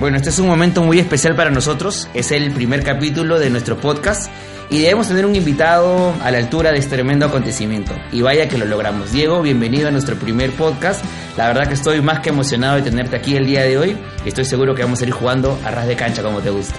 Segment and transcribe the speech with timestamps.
[0.00, 2.08] Bueno, este es un momento muy especial para nosotros.
[2.14, 4.30] Es el primer capítulo de nuestro podcast
[4.70, 7.96] y debemos tener un invitado a la altura de este tremendo acontecimiento.
[8.12, 9.10] Y vaya que lo logramos.
[9.10, 11.04] Diego, bienvenido a nuestro primer podcast.
[11.36, 14.44] La verdad que estoy más que emocionado de tenerte aquí el día de hoy estoy
[14.44, 16.76] seguro que vamos a ir jugando a ras de cancha como te gusta.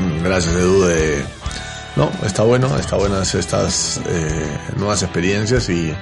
[0.00, 0.84] Mm, gracias, Edu.
[1.96, 5.94] No, está bueno, está buenas estas eh, nuevas experiencias y,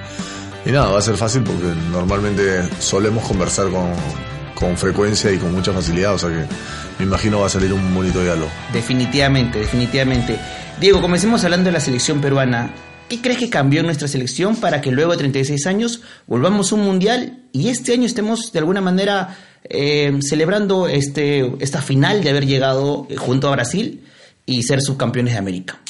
[0.65, 3.93] y nada, va a ser fácil porque normalmente solemos conversar con,
[4.61, 6.45] con frecuencia y con mucha facilidad, o sea que
[6.99, 8.49] me imagino va a salir un bonito diálogo.
[8.71, 10.39] Definitivamente, definitivamente.
[10.79, 12.71] Diego, comencemos hablando de la selección peruana.
[13.09, 16.75] ¿Qué crees que cambió en nuestra selección para que luego de 36 años volvamos a
[16.75, 22.29] un mundial y este año estemos de alguna manera eh, celebrando este, esta final de
[22.29, 24.03] haber llegado eh, junto a Brasil
[24.45, 25.81] y ser subcampeones de América?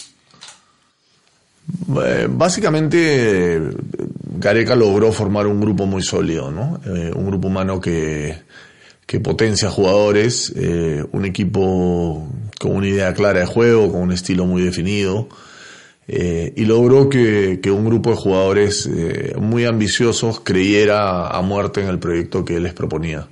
[2.03, 3.61] Eh, básicamente,
[4.38, 6.79] Gareca logró formar un grupo muy sólido, ¿no?
[6.85, 8.38] un grupo humano que,
[9.12, 14.46] que potencia jugadores, eh, un equipo con una idea clara de juego, con un estilo
[14.46, 15.27] muy definido,
[16.07, 21.90] eh, y logró que, un grupo de jugadores eh, muy ambiciosos creyera a muerte en
[21.90, 23.27] el proyecto que él les proponía.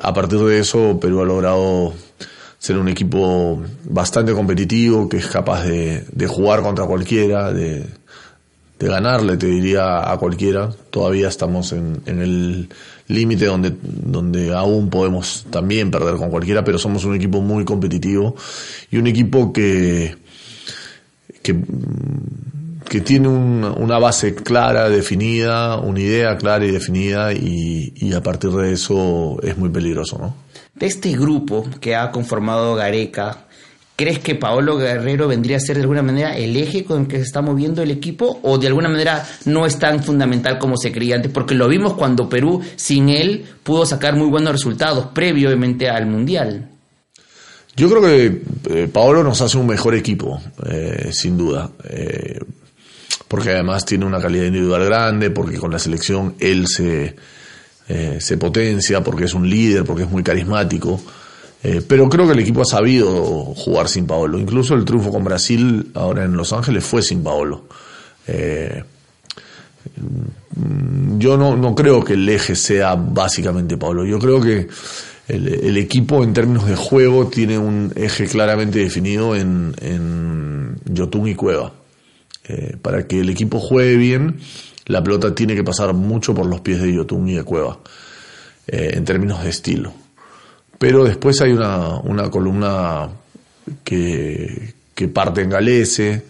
[0.00, 1.94] a partir de eso, Perú ha logrado
[2.60, 7.86] ser un equipo bastante competitivo, que es capaz de, jugar contra cualquiera, de,
[8.78, 10.70] ganarle, te diría, a cualquiera.
[10.90, 12.68] Todavía estamos en el
[13.08, 18.36] límite donde, donde aún podemos también perder con cualquiera, pero somos un equipo muy competitivo
[18.90, 20.16] y un equipo que,
[21.42, 21.54] que,
[23.00, 29.38] tiene una, base clara, definida, una idea clara y definida y a partir de eso
[29.42, 30.49] es muy peligroso, ¿no?
[30.80, 33.46] De este grupo que ha conformado Gareca,
[34.00, 37.16] ¿Crees que Paolo Guerrero vendría a ser de alguna manera el eje con el que
[37.16, 40.90] se está moviendo el equipo o de alguna manera no es tan fundamental como se
[40.90, 41.30] creía antes?
[41.30, 46.70] Porque lo vimos cuando Perú sin él pudo sacar muy buenos resultados previamente al Mundial.
[47.76, 51.70] Yo creo que eh, Paolo nos hace un mejor equipo, eh, sin duda.
[51.90, 52.40] Eh,
[53.28, 57.16] porque además tiene una calidad individual grande, porque con la selección él se,
[58.20, 61.00] se potencia, porque es un líder, porque es muy carismático.
[61.62, 63.06] Eh, pero creo que el equipo ha sabido
[63.54, 64.38] jugar sin Paolo.
[64.38, 67.64] Incluso el triunfo con Brasil ahora en Los Ángeles fue sin Paolo.
[68.26, 68.82] Eh,
[71.18, 74.06] yo no, no, creo que el eje sea básicamente Paolo.
[74.06, 74.68] Yo creo que
[75.28, 80.78] el, equipo en términos de juego tiene un eje claramente definido en, en
[81.26, 81.72] y Cueva.
[82.48, 84.40] Eh, para que el equipo juegue bien,
[84.90, 87.78] la pelota tiene que pasar mucho por los pies de Yotun y de Cueva,
[88.66, 89.92] en términos de estilo.
[90.78, 93.08] Pero después hay una, una columna
[93.84, 96.24] que, que parte en Galese,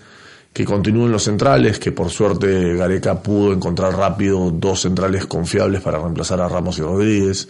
[0.53, 5.81] que continúa en los centrales, que por suerte Gareca pudo encontrar rápido dos centrales confiables
[5.81, 7.49] para reemplazar a Ramos y Rodríguez,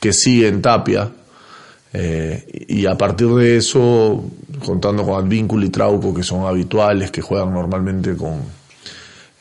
[0.00, 1.10] que sigue en Tapia,
[1.92, 4.24] eh, y a partir de eso,
[4.64, 8.40] contando con Advíncula y Trauco, que son habituales, que juegan normalmente con,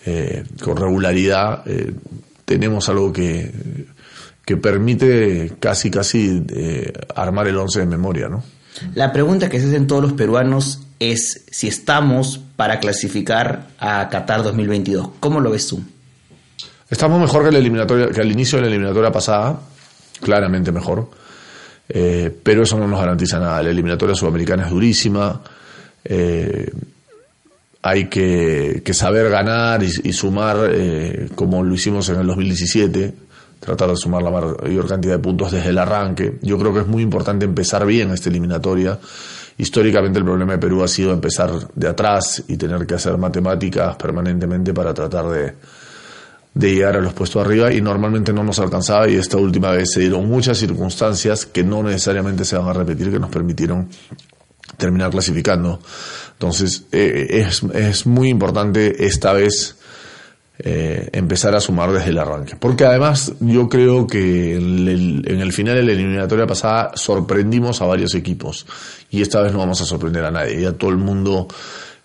[0.09, 1.93] eh, con regularidad, eh,
[2.45, 3.51] tenemos algo que
[4.49, 8.43] que permite casi, casi eh, armar el once de memoria, ¿no?
[8.95, 14.41] La pregunta que se hacen todos los peruanos es si estamos para clasificar a Qatar
[14.41, 15.09] 2022.
[15.19, 15.83] ¿Cómo lo ves tú?
[16.89, 19.59] Estamos mejor que, la eliminatoria, que al inicio de la eliminatoria pasada,
[20.19, 21.07] claramente mejor,
[21.87, 23.61] pero eso no nos garantiza nada.
[23.61, 25.43] La eliminatoria sudamericana es durísima,
[26.03, 26.71] eh,
[27.81, 30.71] hay que, saber ganar y, sumar
[31.35, 33.29] como lo hicimos en el 2017
[33.59, 36.37] tratar de sumar la mayor cantidad de puntos desde el arranque.
[36.41, 38.97] Yo creo que es muy importante empezar bien esta eliminatoria.
[39.57, 43.95] Históricamente el problema de Perú ha sido empezar de atrás y tener que hacer matemáticas
[43.97, 45.53] permanentemente para tratar de
[46.71, 49.99] llegar a los puestos arriba y normalmente no nos alcanzaba y esta última vez se
[50.01, 53.89] dieron muchas circunstancias que no necesariamente se van a repetir que nos permitieron
[54.79, 55.79] terminar clasificando.
[56.31, 59.75] Entonces eh, es, es muy importante esta vez
[60.61, 62.57] eh, empezar a sumar desde el arranque.
[62.57, 68.13] Porque además yo creo que en el, final de la eliminatoria pasada sorprendimos a varios
[68.13, 68.65] equipos
[69.09, 70.59] y esta vez no vamos a sorprender a nadie.
[70.59, 71.47] Ya todo el mundo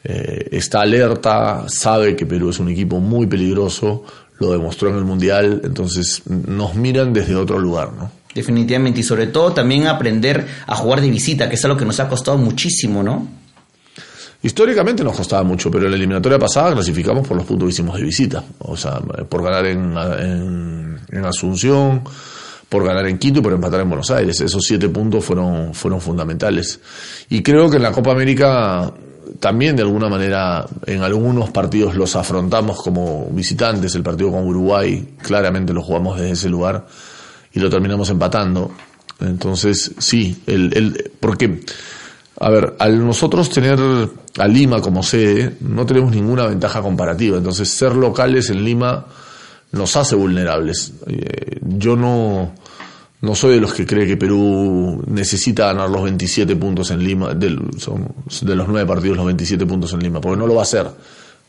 [0.05, 4.05] eh, está alerta, sabe que Perú es un equipo muy peligroso,
[4.39, 8.24] lo demostró en el Mundial, entonces nos miran desde otro lugar, ¿no?
[8.35, 12.01] Definitivamente, y sobre todo también aprender a jugar de visita, que es algo que nos
[12.01, 13.29] ha costado muchísimo, ¿no?
[14.43, 17.97] Históricamente nos costaba mucho, pero en la eliminatoria pasada clasificamos por los puntos que hicimos
[17.97, 18.45] de visita.
[18.59, 22.03] O sea, por ganar en, en, Asunción,
[22.69, 24.39] por ganar en Quito y por empatar en Buenos Aires.
[24.43, 26.79] Esos siete puntos fueron, fueron fundamentales.
[27.31, 28.93] Y creo que en la Copa América
[29.41, 33.95] también de alguna manera en algunos partidos los afrontamos como visitantes.
[33.95, 36.87] El partido con Uruguay claramente lo jugamos desde ese lugar
[37.55, 38.73] y lo terminamos empatando.
[39.21, 41.61] Entonces, sí, el, el, porque,
[42.41, 43.79] a ver, al nosotros tener
[44.39, 47.39] a Lima como sede, no tenemos ninguna ventaja comparativa.
[47.39, 49.07] Entonces, ser locales en Lima
[49.73, 50.93] nos hace vulnerables.
[51.07, 52.53] Eh, yo no,
[53.21, 57.35] no soy de los que cree que Perú necesita ganar los 27 puntos en Lima,
[57.35, 60.61] de, son de los nueve partidos los 27 puntos en Lima, porque no lo va
[60.61, 60.87] a hacer.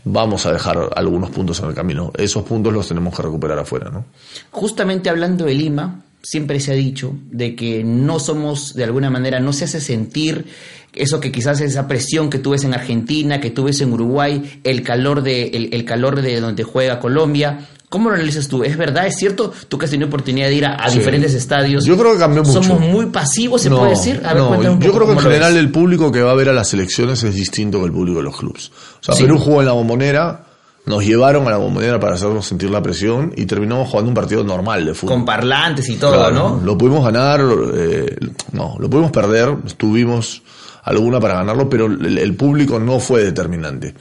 [0.08, 2.12] Vamos a dejar algunos puntos en el camino.
[2.16, 4.06] Esos puntos los tenemos que recuperar afuera, ¿no?
[4.52, 9.40] Justamente hablando de Lima, siempre se ha dicho de que no somos, de alguna manera,
[9.40, 10.46] no se hace sentir
[10.94, 14.62] eso que quizás esa presión que tú ves en Argentina, que tú ves en Uruguay,
[14.64, 18.62] el calor de, el, el calor de donde juega Colombia, ¿Cómo lo analizas tú?
[18.62, 19.08] ¿Es verdad?
[19.08, 19.54] ¿Es cierto?
[19.70, 20.98] Tú que has tenido oportunidad de ir a, a sí.
[20.98, 21.86] diferentes estadios.
[21.86, 22.62] Yo creo que cambió mucho.
[22.62, 24.22] ¿Somos muy pasivos, se no, puede decir?
[24.26, 26.52] A ver, no, yo creo que en general el público que va a ver a
[26.54, 28.70] las elecciones es distinto que el público de los clubes.
[29.00, 29.24] O sea, sí.
[29.24, 30.44] Perú jugó en la bombonera,
[30.86, 34.44] nos llevaron a la bombonera para hacernos sentir la presión y terminamos jugando un partido
[34.44, 35.16] normal de fútbol.
[35.16, 36.62] Con parlantes y todo, claro, ¿no?
[36.66, 37.40] Lo pudimos ganar,
[37.76, 38.14] eh,
[38.52, 40.42] no, lo pudimos perder, tuvimos
[40.84, 43.96] alguna para ganarlo, pero el, el público no fue determinante.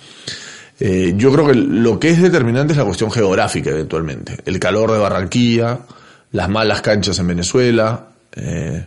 [0.81, 4.38] Eh, yo creo que lo que es determinante es la cuestión geográfica eventualmente.
[4.44, 5.81] El calor de Barranquilla,
[6.32, 8.87] las malas canchas en Venezuela eh,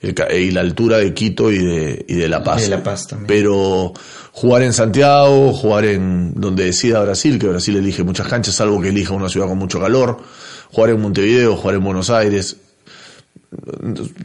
[0.00, 2.62] el, y la altura de Quito y de, y de La Paz.
[2.62, 3.26] De La Paz también.
[3.26, 3.92] Pero
[4.32, 8.88] jugar en Santiago, jugar en donde decida Brasil, que Brasil elige muchas canchas, salvo que
[8.90, 10.20] elija una ciudad con mucho calor,
[10.70, 12.56] jugar en Montevideo, jugar en Buenos Aires.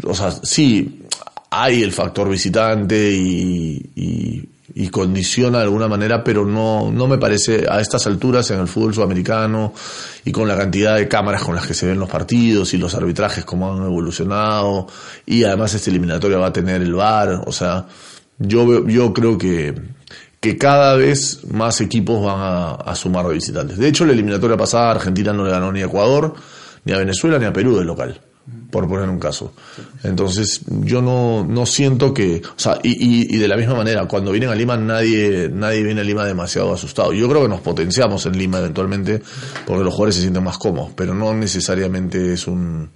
[0.03, 1.03] O sea, sí,
[1.49, 7.17] hay el factor visitante y, y y condiciona de alguna manera, pero no, no me
[7.17, 9.73] parece a estas alturas en el fútbol sudamericano
[10.25, 12.93] y con la cantidad de cámaras con las que se ven los partidos y los
[12.95, 14.87] arbitrajes como han evolucionado
[15.25, 17.85] y además esta eliminatoria va a tener el VAR, o sea,
[18.37, 19.73] yo, yo creo que,
[20.39, 23.77] que cada vez más equipos van a, a sumar visitantes.
[23.77, 26.33] De hecho, la eliminatoria pasada Argentina no le ganó ni a Ecuador,
[26.85, 28.21] ni a Venezuela, ni a Perú de local
[28.69, 29.53] por poner un caso.
[30.03, 34.07] Entonces, yo no, no siento que, o sea, y, y, y, de la misma manera,
[34.07, 37.13] cuando vienen a Lima, nadie, nadie viene a Lima demasiado asustado.
[37.13, 39.21] Yo creo que nos potenciamos en Lima eventualmente,
[39.65, 42.89] porque los jugadores se sienten más cómodos, pero no necesariamente es un,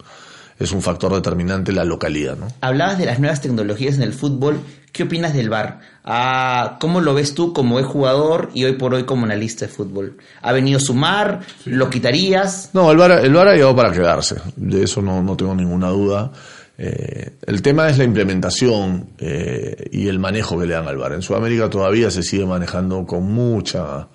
[0.60, 2.48] es un factor determinante la localidad, ¿no?
[2.62, 4.60] Hablabas de las nuevas tecnologías en el fútbol.
[4.92, 5.80] ¿Qué opinas del VAR?
[6.04, 10.18] Ah, ¿Cómo lo ves tú como jugador y hoy por hoy como analista de fútbol?
[10.42, 11.40] ¿Ha venido a sumar?
[11.64, 11.72] Sí.
[11.72, 12.70] ¿Lo quitarías?
[12.74, 14.36] No, el VAR, el VAR ha llegado para quedarse.
[14.56, 16.32] De eso no, no tengo ninguna duda.
[16.78, 21.14] Eh, el tema es la implementación eh, y el manejo que le dan al VAR.
[21.14, 24.08] En Sudamérica todavía se sigue manejando con mucha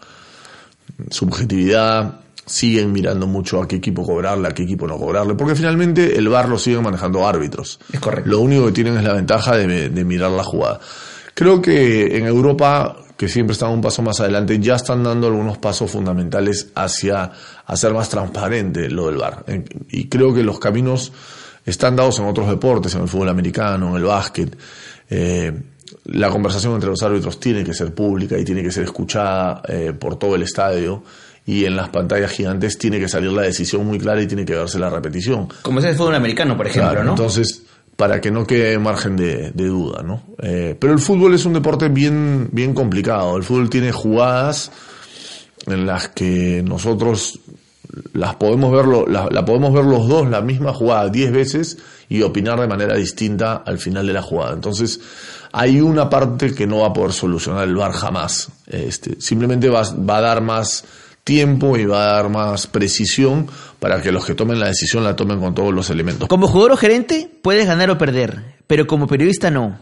[1.11, 6.19] subjetividad siguen mirando mucho a qué equipo cobrarle, a qué equipo no cobrarle, porque finalmente
[6.19, 7.79] el VAR lo siguen manejando árbitros.
[7.93, 8.31] Es correcto.
[8.31, 10.81] Lo único que tienen es la ventaja de, de mirar la jugada.
[11.35, 15.59] Creo que en Europa, que siempre están un paso más adelante, ya están dando algunos
[15.59, 17.31] pasos fundamentales hacia
[17.67, 19.45] hacer más transparente lo del VAR.
[19.91, 21.13] Y creo que los caminos
[21.65, 24.57] están dados en otros deportes, en el fútbol americano, en el básquet.
[25.11, 25.53] Eh,
[26.05, 29.93] la conversación entre los árbitros tiene que ser pública y tiene que ser escuchada eh,
[29.99, 31.03] por todo el estadio
[31.49, 34.55] y en las pantallas gigantes tiene que salir la decisión muy clara y tiene que
[34.55, 35.49] verse la repetición.
[35.63, 37.13] Como es el fútbol americano, por ejemplo, claro, ¿no?
[37.13, 37.63] Entonces,
[37.97, 40.25] para que no quede margen de, de duda, ¿no?
[40.43, 43.35] Eh, pero el fútbol es un deporte bien, bien complicado.
[43.35, 44.71] El fútbol tiene jugadas
[45.67, 47.41] en las que nosotros
[48.13, 51.79] las podemos ver, la, la podemos ver los dos, la misma jugada, diez veces
[52.11, 54.53] y opinar de manera distinta al final de la jugada.
[54.53, 55.01] Entonces,
[55.51, 58.51] hay una parte que no va a poder solucionar el VAR jamás.
[58.67, 60.85] Este, simplemente va, va a dar más
[61.29, 65.15] tiempo y va a dar más precisión para que los que tomen la decisión la
[65.15, 66.27] tomen con todos los elementos.
[66.27, 69.79] Como jugador o gerente puedes ganar o perder, pero como periodista no.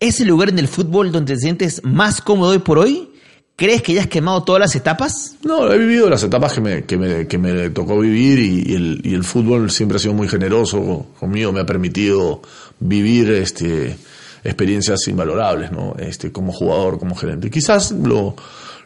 [0.00, 3.10] ¿Es el lugar en el fútbol donde te sientes más cómodo hoy por hoy?
[3.54, 5.36] ¿Crees que ya has quemado todas las etapas?
[5.44, 8.74] No, he vivido las etapas que me, que me, que me tocó vivir y, y,
[8.74, 12.42] el, y el fútbol siempre ha sido muy generoso conmigo, me ha permitido
[12.80, 13.96] vivir este,
[14.42, 15.94] experiencias invalorables, ¿no?
[15.96, 17.50] Este, como jugador, como gerente.
[17.50, 18.34] Quizás lo,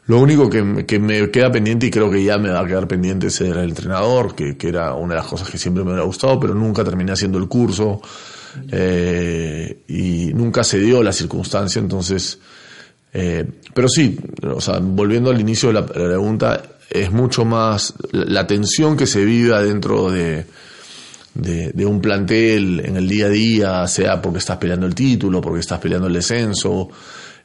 [0.07, 2.89] lo único que, que, me queda pendiente, y creo que ya me va a quedar
[2.89, 6.05] pendiente, es el entrenador, que, que, era una de las cosas que siempre me hubiera
[6.05, 8.01] gustado, pero nunca terminé haciendo el curso
[8.71, 12.39] eh, y nunca se dio la circunstancia, entonces...
[13.15, 13.45] Eh,
[13.75, 18.97] pero sí, o sea, volviendo al inicio de la pregunta, es mucho más la tensión
[18.97, 20.47] que se vive adentro de,
[21.35, 25.43] de, de, un plantel en el día a día, sea porque estás peleando el título,
[25.43, 26.89] porque estás peleando el descenso,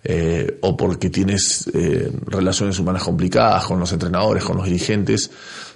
[0.10, 5.30] eh, o porque tienes eh, relaciones humanas complicadas con los entrenadores, con los dirigentes,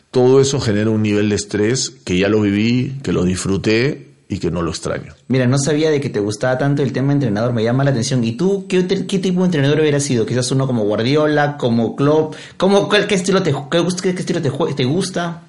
[0.09, 4.39] todo eso genera un nivel de estrés que ya lo viví, que lo disfruté y
[4.39, 5.13] que no lo extraño.
[5.27, 8.23] Mira, no sabía de que te gustaba tanto el tema entrenador, me llama la atención.
[8.23, 10.25] ¿Y tú qué, tipo de entrenador hubieras sido?
[10.25, 15.43] Quizás uno como Guardiola, como Klopp, como, ¿qué estilo te, qué estilo te, te gusta?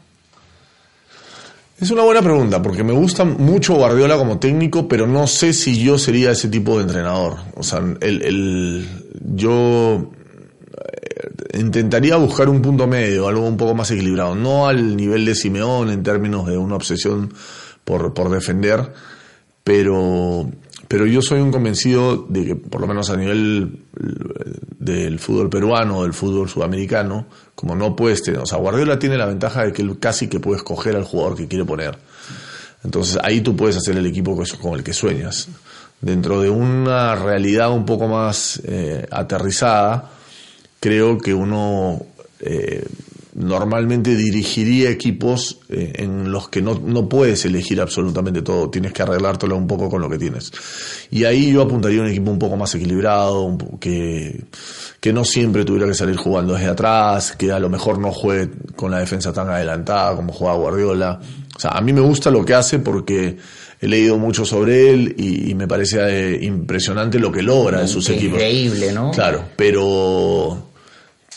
[1.83, 5.83] Es una buena pregunta, porque me gusta mucho Guardiola como técnico, pero no sé si
[5.83, 7.39] yo sería ese tipo de entrenador.
[7.57, 8.89] O sea, el, el,
[9.35, 10.13] yo
[10.79, 15.35] eh, intentaría buscar un punto medio, algo un poco más equilibrado, no al nivel de
[15.35, 17.35] Simeón en términos de una obsesión
[17.85, 18.93] por, por defender,
[19.65, 20.49] pero,
[20.87, 23.81] pero yo soy un convencido de que, por lo menos a nivel
[24.83, 29.27] del fútbol peruano, del fútbol sudamericano, como no puedes tener, o sea, Guardiola tiene la
[29.27, 31.97] ventaja de que él casi que puede escoger al jugador que quiere poner.
[32.83, 35.49] Entonces ahí tú puedes hacer el equipo con el que sueñas.
[36.01, 40.11] Dentro de una realidad un poco más eh, aterrizada,
[40.81, 42.05] creo que uno
[42.41, 42.85] eh,
[43.35, 49.03] normalmente dirigiría equipos eh, en los que no, no, puedes elegir absolutamente todo, tienes que
[49.03, 50.53] arreglártelo un poco con lo que tienes.
[51.11, 54.45] Y ahí yo apuntaría a un equipo un poco más equilibrado, que,
[55.01, 58.51] que no siempre tuviera que salir jugando desde atrás, que a lo mejor no juegue
[58.77, 61.21] con la defensa tan adelantada como juega Guardiola.
[61.57, 63.37] O sea, a mí me gusta lo que hace porque
[63.81, 68.09] he leído mucho sobre él y, me parece eh, impresionante lo que logra en sus
[68.11, 68.35] equipos.
[68.35, 69.11] Increíble, ¿no?
[69.11, 70.72] Claro, pero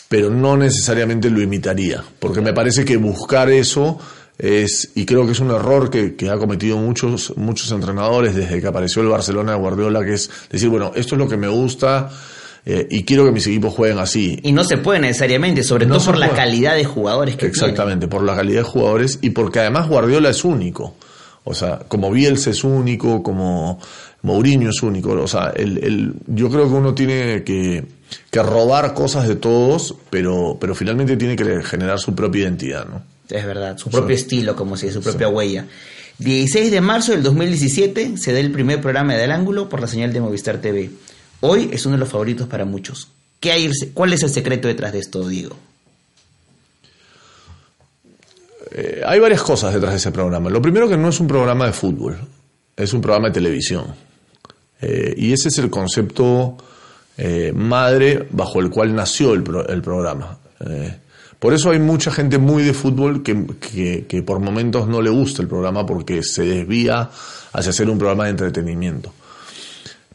[0.08, 3.98] pero no necesariamente lo imitaría, porque me parece que buscar eso
[4.38, 8.60] es, y creo que es un error que, que ha cometido muchos, muchos entrenadores desde
[8.60, 11.48] que apareció el Barcelona de Guardiola, que es decir, bueno, esto es lo que me
[11.48, 12.10] gusta,
[12.68, 14.40] eh, y quiero que mis equipos jueguen así.
[14.42, 18.24] Y no se puede necesariamente, sobre todo por la calidad de jugadores que Exactamente, por
[18.24, 20.96] la calidad de jugadores y porque además Guardiola es único.
[21.44, 23.78] O sea, como Bielsa es único, como
[24.22, 25.12] Mourinho es único.
[25.12, 27.84] O sea, el, el, yo creo que uno tiene que,
[28.30, 33.02] que robar cosas de todos, pero, pero finalmente tiene que generar su propia identidad, ¿no?
[33.28, 35.66] Es verdad, su propio estilo, como si su propia huella.
[36.18, 39.86] 16 de marzo del 2017 se da el primer programa de Al Ángulo por la
[39.86, 40.90] señal de Movistar TV.
[41.40, 43.08] Hoy es uno de los favoritos para muchos.
[43.40, 45.56] ¿Qué hay, ¿Cuál es el secreto detrás de esto, Diego?
[48.70, 50.48] Eh, hay varias cosas detrás de ese programa.
[50.48, 52.16] Lo primero que no es un programa de fútbol,
[52.76, 53.86] es un programa de televisión.
[54.80, 56.56] Eh, y ese es el concepto
[57.16, 60.38] eh, madre bajo el cual nació el, el programa.
[60.60, 60.98] Eh,
[61.38, 65.42] por eso hay mucha gente muy de fútbol que, que, por momentos no le gusta
[65.42, 67.10] el programa porque se desvía
[67.52, 69.12] hacia ser un programa de entretenimiento.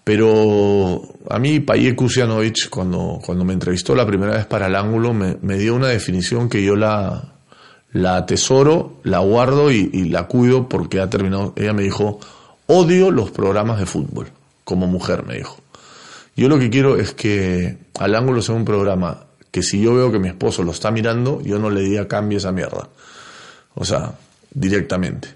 [0.04, 5.14] Pero a mí Paye Kusianovic, cuando, cuando me entrevistó la primera vez para el ángulo,
[5.14, 7.32] me, me dio una definición que yo la,
[7.94, 11.54] la atesoro, la guardo y, la cuido porque ha terminado.
[11.56, 12.20] Ella me dijo,
[12.68, 14.28] odio los programas de fútbol,
[14.64, 15.58] como mujer me dijo.
[16.36, 20.12] Yo lo que quiero es que al ángulo sea un programa que si yo veo
[20.12, 22.90] que mi esposo lo está mirando, yo no le diga cambie esa mierda.
[23.76, 24.14] O sea,
[24.54, 25.30] directamente.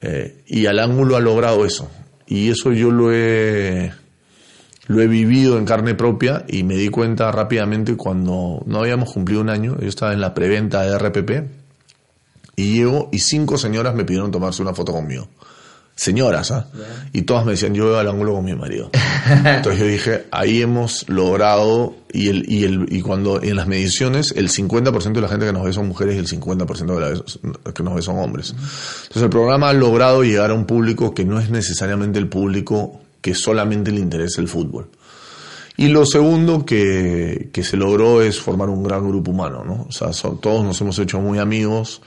[0.00, 1.90] Eh, y al ángulo ha logrado eso.
[2.26, 3.92] Y eso yo lo he,
[4.86, 9.40] lo he vivido en carne propia y me di cuenta rápidamente cuando no habíamos cumplido
[9.40, 9.78] un año.
[9.80, 11.30] Yo estaba en la preventa de RPP
[12.56, 15.28] y llego y cinco señoras me pidieron tomarse una foto conmigo
[16.00, 16.66] señoras, ¿ah?
[17.12, 18.90] Y todas me decían, yo veo al ángulo con mi marido.
[19.44, 24.32] Entonces yo dije, ahí hemos logrado, y, el, y, el, y cuando en las mediciones,
[24.34, 27.22] el 50% de la gente que nos ve son mujeres y el 50% de
[27.66, 28.52] la que nos ve son hombres.
[28.52, 33.02] Entonces el programa ha logrado llegar a un público que no es necesariamente el público
[33.20, 34.88] que solamente le interesa el fútbol.
[35.76, 39.86] Y lo segundo que, que se logró es formar un gran grupo humano, ¿no?
[39.86, 42.00] O sea, todos nos hemos hecho muy amigos.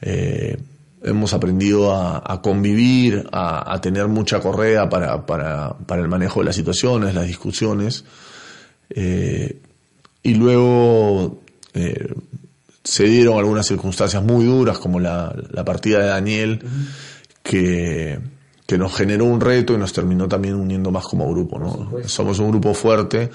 [0.00, 0.56] Eh,
[1.02, 6.56] hemos aprendido a, convivir, a, tener mucha correa para, para, para, el manejo de las
[6.56, 8.04] situaciones, las discusiones.
[8.90, 9.60] Eh,
[10.22, 11.40] y luego
[11.74, 12.14] eh,
[12.84, 16.60] se dieron algunas circunstancias muy duras, como la, la partida de Daniel,
[17.42, 18.18] que,
[18.66, 21.58] que, nos generó un reto y nos terminó también uniendo más como grupo.
[21.58, 21.90] ¿no?
[22.06, 23.30] Somos un grupo fuerte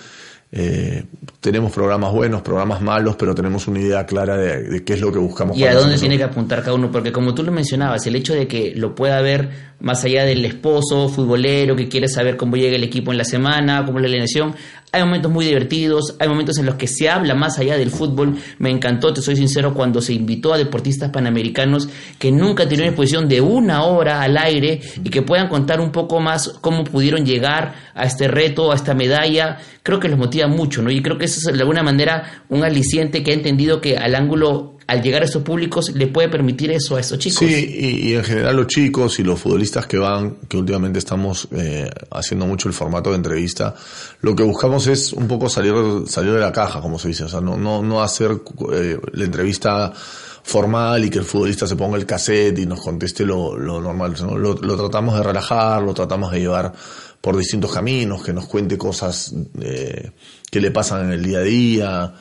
[0.51, 1.03] eh,
[1.41, 5.19] tenemos programas buenos, programas malos, pero tenemos una idea clara de, qué es lo que
[5.19, 5.57] buscamos.
[5.57, 8.33] Y a dónde tiene que apuntar cada uno, porque como tú lo mencionabas, el hecho
[8.33, 12.75] de que lo pueda ver más allá del esposo futbolero que quiere saber cómo llega
[12.75, 14.55] el equipo en la semana, cómo es la alineación,
[14.91, 18.35] hay momentos muy divertidos, hay momentos en los que se habla más allá del fútbol.
[18.57, 21.87] Me encantó, te soy sincero, cuando se invitó a deportistas panamericanos
[22.17, 26.19] que nunca tuvieron exposición de una hora al aire y que puedan contar un poco
[26.19, 29.57] más cómo pudieron llegar a este reto, a esta medalla.
[29.83, 30.89] Creo que los motiva mucho, ¿no?
[30.89, 34.15] Y creo que eso es de alguna manera un aliciente que ha entendido que al
[34.15, 37.39] ángulo al llegar a esos públicos le puede permitir eso a esos chicos.
[37.39, 41.89] Sí, y, en general los chicos y los futbolistas que van, que últimamente estamos eh,
[42.11, 43.73] haciendo mucho el formato de entrevista,
[44.21, 45.73] lo que buscamos es un poco salir,
[46.07, 48.41] salir de la caja, como se dice, o sea, no, no, no hacer
[48.73, 49.91] eh, la entrevista
[50.43, 54.37] formal y que el futbolista se ponga el cassette y nos conteste lo, normal, ¿no?
[54.37, 56.71] lo, lo, tratamos de relajar, lo tratamos de llevar
[57.19, 60.11] por distintos caminos, que nos cuente cosas eh,
[60.51, 62.13] que le pasan en el día a día,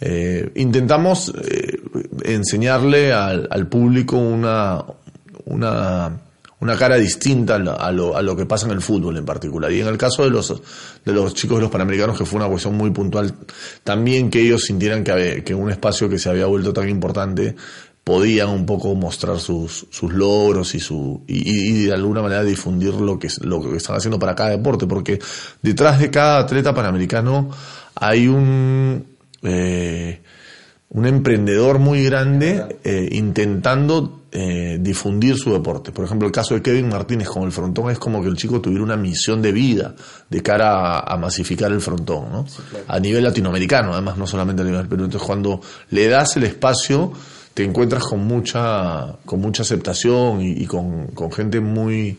[0.00, 1.80] eh, intentamos eh,
[2.24, 4.84] enseñarle al, público una,
[5.46, 6.20] una,
[6.78, 9.72] cara distinta a lo, a lo, que pasa en el fútbol en particular.
[9.72, 10.54] Y en el caso de los,
[11.04, 13.34] de los chicos de los Panamericanos, que fue una cuestión muy puntual,
[13.82, 17.56] también que ellos sintieran que, que un espacio que se había vuelto tan importante
[18.08, 23.18] podían un poco mostrar sus, sus logros y, su, y, de alguna manera difundir lo
[23.18, 25.18] que, lo que están haciendo para cada deporte, porque
[25.60, 27.50] detrás de cada atleta panamericano
[27.94, 29.04] hay un,
[29.42, 30.20] eh,
[30.90, 35.92] un emprendedor muy grande eh, intentando eh, difundir su deporte.
[35.92, 38.60] Por ejemplo, el caso de Kevin Martínez con el frontón es como que el chico
[38.60, 39.94] tuviera una misión de vida
[40.30, 42.46] de cara a, masificar el frontón, ¿no?
[42.86, 45.04] A nivel latinoamericano, además, no solamente a nivel Perú.
[45.04, 47.12] Entonces, cuando le das el espacio,
[47.52, 52.16] te encuentras con mucha, con mucha aceptación y, con, con, gente muy,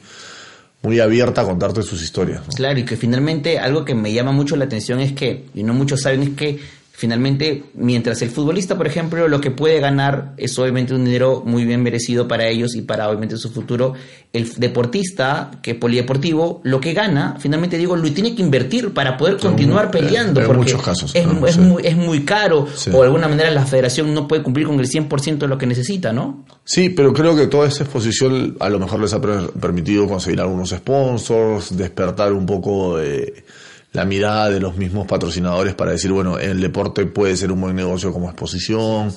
[0.84, 2.42] muy abierta a contarte sus historias.
[2.56, 5.74] Claro, y que finalmente algo que me llama mucho la atención es que, y no
[5.74, 6.60] muchos saben, es que
[7.00, 11.64] Finalmente, mientras el futbolista, por ejemplo, lo que puede ganar es obviamente un dinero muy
[11.64, 13.94] bien merecido para ellos y para obviamente su futuro,
[14.34, 19.16] el deportista, que es polideportivo, lo que gana, finalmente digo, lo tiene que invertir para
[19.16, 20.42] poder continuar peleando.
[20.42, 21.16] porque muchos casos.
[21.16, 24.78] Es, muy, es muy caro o de alguna manera la federación no puede cumplir con
[24.78, 26.44] el 100% de lo que necesita, ¿no?
[26.66, 30.72] Sí, pero creo que toda esa exposición a lo mejor les ha permitido conseguir algunos
[30.72, 33.46] sponsors, despertar un poco de
[33.92, 37.76] la mirada de los mismos patrocinadores para decir, bueno, el deporte puede ser un buen
[37.76, 39.14] negocio como exposición.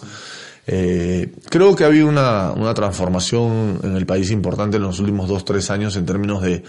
[0.64, 5.28] Eh, creo que ha habido una, una, transformación en el país importante en los últimos
[5.28, 6.62] dos, tres años en términos de,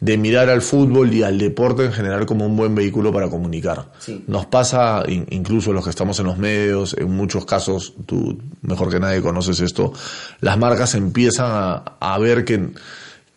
[0.00, 3.90] de mirar al fútbol y al deporte en general como un buen vehículo para comunicar.
[4.26, 9.00] Nos pasa, incluso los que estamos en los medios, en muchos casos, tú mejor que
[9.00, 9.94] nadie conoces esto,
[10.40, 12.72] las marcas empiezan a, a ver que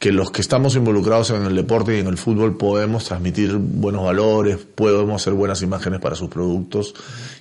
[0.01, 4.03] que los que estamos involucrados en el deporte y en el fútbol podemos transmitir buenos
[4.03, 6.96] valores, podemos hacer buenas imágenes para sus productos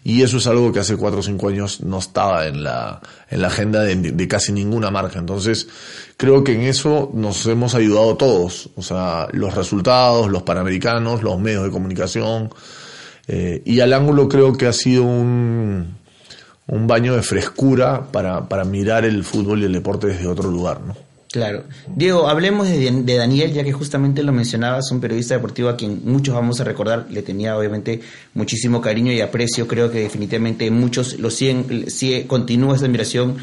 [0.05, 3.01] y eso es algo que hace cuatro o cinco años no estaba en la,
[3.31, 5.19] en la agenda de, casi ninguna marca.
[5.19, 5.69] Entonces
[6.19, 11.41] creo que en eso nos hemos ayudado todos, o sea, los resultados, los panamericanos, los
[11.41, 12.51] medios de comunicación
[13.27, 15.97] eh, y al ángulo creo que ha sido un,
[16.67, 20.83] un baño de frescura para, para mirar el fútbol y el deporte desde otro lugar,
[20.83, 21.10] ¿no?
[21.33, 21.63] Claro.
[21.95, 26.35] Diego, hablemos de, Daniel, ya que justamente lo mencionabas, un periodista deportivo a quien muchos
[26.35, 28.01] vamos a recordar, le tenía obviamente
[28.35, 33.37] muchísimo cariño y aprecio, creo que definitivamente muchos lo siguen, sigue, continúa esa admiración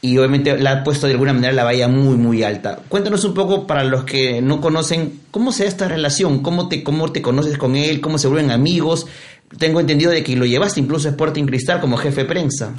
[0.00, 2.78] y obviamente la ha puesto de alguna manera la valla muy, muy alta.
[2.88, 6.42] Cuéntanos un poco para los que no conocen, ¿cómo se da esta relación?
[6.42, 8.00] ¿Cómo te, cómo te conoces con él?
[8.00, 9.08] ¿Cómo se vuelven amigos?
[9.58, 12.72] Tengo entendido de que lo llevaste incluso a Sporting Cristal como jefe de prensa.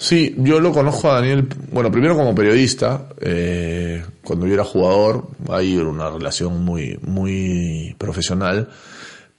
[0.00, 5.26] Sí, yo lo conozco a Daniel, bueno, primero como periodista, eh, cuando yo era jugador,
[5.50, 8.70] ahí era una relación muy, muy profesional,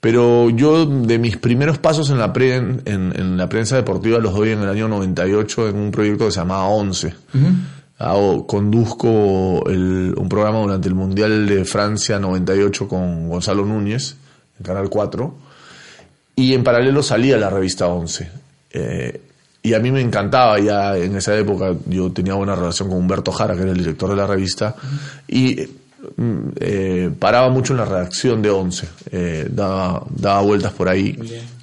[0.00, 4.60] pero yo de mis primeros pasos en la, en, la prensa deportiva los doy en
[4.60, 7.12] el año 98 en un proyecto que se llamaba Once.
[8.46, 14.14] conduzco un programa durante el Mundial de Francia 98 con Gonzalo Núñez,
[14.60, 15.34] en Canal 4,
[16.36, 18.30] y en paralelo salía la revista Once.
[18.70, 19.20] Eh,
[19.62, 23.30] y a mí me encantaba ya en esa época, yo tenía buena relación con Humberto
[23.30, 24.74] Jara, que era el director de la revista,
[25.28, 25.56] y
[26.16, 31.16] mm, eh, paraba mucho en la redacción de Once, eh, daba, daba vueltas por ahí,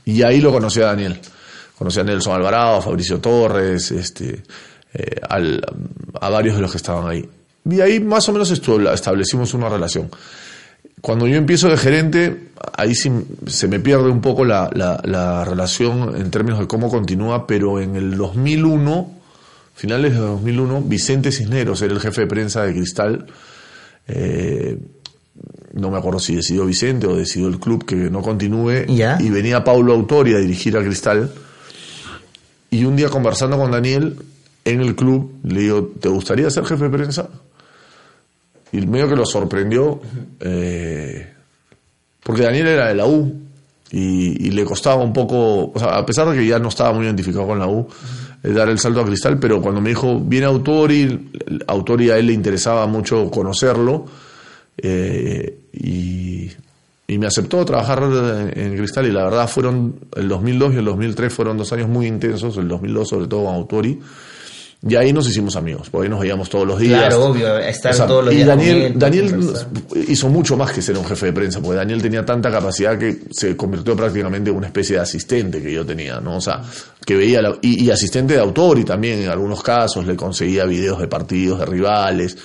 [0.06, 1.20] y ahí lo conocí a Daniel.
[1.78, 4.44] Conocí a Nelson Alvarado, a Fabricio Torres, este,
[4.94, 5.62] eh, al,
[6.20, 7.26] a varios de los que estaban ahí.
[7.70, 10.10] Y ahí más o menos establecimos una relación.
[11.02, 13.12] Cuando yo empiezo de gerente, ahí sí
[13.48, 17.96] se me pierde un poco la, la, relación en términos de cómo continúa, pero en
[17.96, 19.12] el 2001,
[19.76, 23.28] finales de 2001, Vicente Cisneros era el jefe de prensa de Cristal.
[24.08, 24.78] Eh,
[25.74, 28.86] no me acuerdo si decidió Vicente o decidió el club que no continúe.
[29.20, 31.32] Y venía Paulo Autori a dirigir a Cristal.
[32.72, 34.18] Y un día conversando con Daniel
[34.66, 37.30] en el club, le digo, ¿te gustaría ser jefe de prensa?
[38.72, 40.00] Y medio que lo sorprendió,
[40.40, 41.28] eh,
[42.24, 43.34] porque Daniel era de la U
[43.92, 47.06] y, le costaba un poco, o sea, a pesar de que ya no estaba muy
[47.06, 47.88] identificado con la U,
[48.44, 51.32] eh, dar el salto a Cristal, pero cuando me dijo, viene Autori,
[51.68, 54.06] Autori a él le interesaba mucho conocerlo,
[54.78, 56.52] eh, y,
[57.18, 58.04] me aceptó trabajar
[58.54, 62.06] en Cristal y la verdad fueron, el 2002 y el 2003 fueron dos años muy
[62.06, 64.00] intensos, el 2002 sobre todo con Autori,
[64.88, 67.02] y ahí nos hicimos amigos, porque ahí nos veíamos todos los días.
[67.02, 68.46] Claro, obvio, estar todos los días.
[68.46, 69.54] Y Daniel, Daniel
[70.08, 73.24] hizo mucho más que ser un jefe de prensa, porque Daniel tenía tanta capacidad que
[73.30, 76.38] se convirtió prácticamente en una especie de asistente que yo tenía, ¿no?
[76.38, 76.62] O sea,
[77.06, 81.08] que veía, y, asistente de autor, y también en algunos casos le conseguía videos de
[81.08, 82.38] partidos de rivales.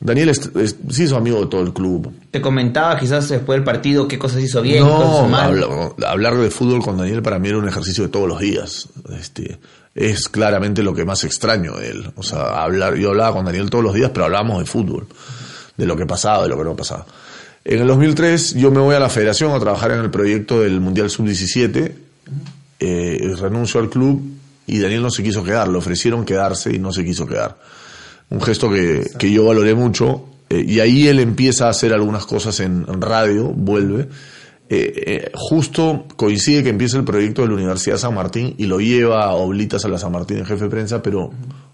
[0.00, 0.50] Daniel es,
[0.90, 2.12] sí hizo amigo de todo el club.
[2.32, 5.68] Te comentaba quizás después del partido qué cosas hizo bien, no, Hablar,
[6.06, 8.88] hablar de fútbol con Daniel para mí era un ejercicio de todos los días.
[9.16, 9.58] Este,
[9.98, 12.10] es claramente lo que más extraño de él.
[12.14, 15.08] O sea, hablar, yo hablaba con Daniel todos los días, pero hablábamos de fútbol,
[15.76, 17.04] de lo que pasaba, de lo que no pasaba.
[17.64, 20.80] En el 2003 yo me voy a la federación a trabajar en el proyecto del
[20.80, 21.92] Mundial Sub-17,
[22.78, 24.22] eh, renuncio al club
[24.68, 27.58] y Daniel no se quiso quedar, le ofrecieron quedarse y no se quiso quedar.
[28.30, 32.24] Un gesto que, que yo valoré mucho eh, y ahí él empieza a hacer algunas
[32.24, 34.08] cosas en, en radio, vuelve.
[34.70, 38.80] Eh, eh, justo coincide que empieza el proyecto de la Universidad San Martín y lo
[38.80, 41.30] lleva a Oblitas a la San Martín en jefe de prensa, pero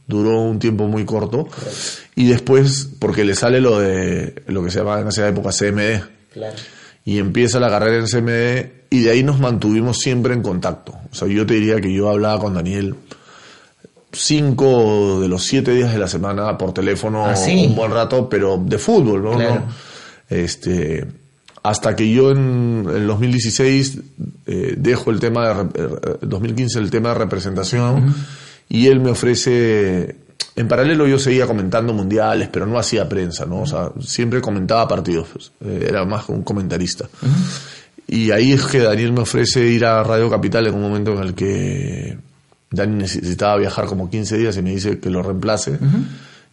[0.07, 1.49] duró un tiempo muy corto.
[2.15, 6.03] Y después, porque le sale lo de lo que se llamaba en esa época CMD.
[6.33, 6.57] Claro.
[7.05, 10.95] Y empieza la carrera en CMD y de ahí nos mantuvimos siempre en contacto.
[11.11, 12.95] O sea, yo te diría que yo hablaba con Daniel
[14.13, 17.67] cinco de los siete días de la semana por teléfono ¿Ah, sí?
[17.67, 19.37] un buen rato, pero de fútbol, ¿no?
[19.37, 19.55] Claro.
[19.57, 19.67] ¿no?
[20.29, 21.05] Este,
[21.65, 23.99] hasta que yo en el 2016
[24.47, 25.73] eh, dejo el tema de, rep-
[26.13, 28.15] eh, 2015 el tema de representación
[28.69, 30.15] y él me ofrece,
[30.57, 33.63] en paralelo yo seguía comentando mundiales, pero no hacía prensa, ¿no?
[33.63, 37.09] O sea, siempre comentaba partidos, pues, eh, era más un comentarista.
[38.07, 41.19] Y ahí es que Daniel me ofrece ir a Radio Capital en un momento en
[41.21, 42.19] el que
[42.71, 45.79] Dani necesitaba viajar como 15 días y me dice que lo reemplace.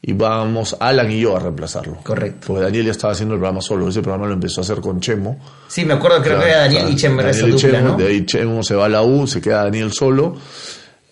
[0.04, 1.98] Y vamos Alan y yo a reemplazarlo.
[2.04, 2.48] Correcto.
[2.48, 3.88] Porque Daniel ya estaba haciendo el programa solo.
[3.88, 5.40] Ese programa lo empezó a hacer con Chemo.
[5.68, 7.98] Sí, me acuerdo, creo que era Daniel y Chember esa Daniel y dupla, Chemo, ¿no?
[7.98, 10.36] De ahí Chemo se va a la U, se queda Daniel solo.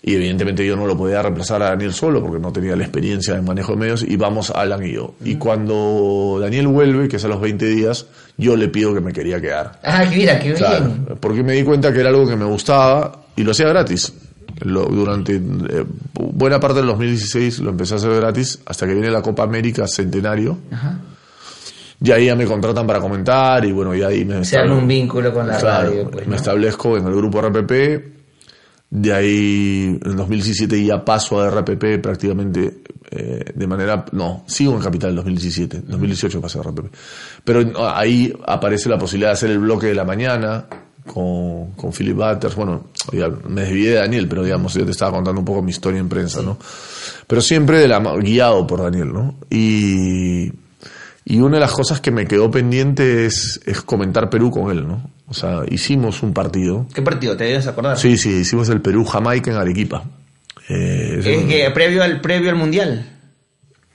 [0.01, 3.35] Y evidentemente yo no lo podía reemplazar a Daniel solo porque no tenía la experiencia
[3.35, 4.01] en manejo de medios.
[4.01, 5.13] Y vamos Alan y yo.
[5.23, 9.11] Y cuando Daniel vuelve, que es a los 20 días, yo le pido que me
[9.13, 9.79] quería quedar.
[9.83, 11.05] Ah, mira, qué Claro, bien.
[11.19, 14.11] porque me di cuenta que era algo que me gustaba y lo hacía gratis.
[14.61, 19.09] Lo- durante eh, buena parte del 2016 lo empecé a hacer gratis hasta que viene
[19.09, 20.57] la Copa América Centenario.
[20.71, 20.99] Ajá.
[22.01, 25.33] Y ahí ya me contratan para comentar y bueno, y ahí me Se un vínculo
[25.33, 26.09] con la Claro, radio.
[26.09, 27.71] Pues, me establezco en el grupo RPP.
[28.91, 32.79] De ahí, en 2017 ya paso a RPP prácticamente
[33.11, 34.03] eh, de manera...
[34.13, 35.77] No, sigo en Capital en 2017.
[35.77, 36.87] En 2018 pasé a RPP.
[37.43, 40.65] Pero ahí aparece la posibilidad de hacer el bloque de la mañana
[41.11, 42.55] con, con Philip Butters.
[42.55, 45.71] Bueno, ya me desvié de Daniel, pero digamos, yo te estaba contando un poco mi
[45.71, 46.57] historia en prensa, ¿no?
[47.27, 49.35] Pero siempre de la, guiado por Daniel, ¿no?
[49.49, 50.51] Y...
[51.25, 54.87] Y una de las cosas que me quedó pendiente es, es comentar Perú con él,
[54.87, 55.11] ¿no?
[55.27, 56.87] O sea, hicimos un partido.
[56.91, 57.37] ¿Qué partido?
[57.37, 57.99] ¿Te debes acordar?
[57.99, 60.05] Sí, sí, hicimos el Perú-Jamaica en Arequipa.
[60.67, 63.05] Eh, Es que previo al, previo al Mundial,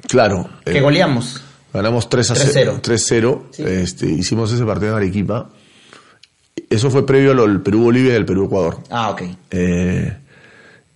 [0.09, 0.49] claro.
[0.65, 1.43] que eh, goleamos.
[1.73, 2.51] ganamos 3 a 3-0.
[2.53, 2.81] 0.
[2.85, 3.43] 3-0.
[3.51, 3.63] Sí.
[3.67, 5.51] Este, hicimos ese partido en Arequipa.
[6.75, 8.79] Eso fue previo al Perú-Bolivia y del Perú-Ecuador.
[8.91, 9.23] Ah, ok.
[9.51, 10.17] Eh,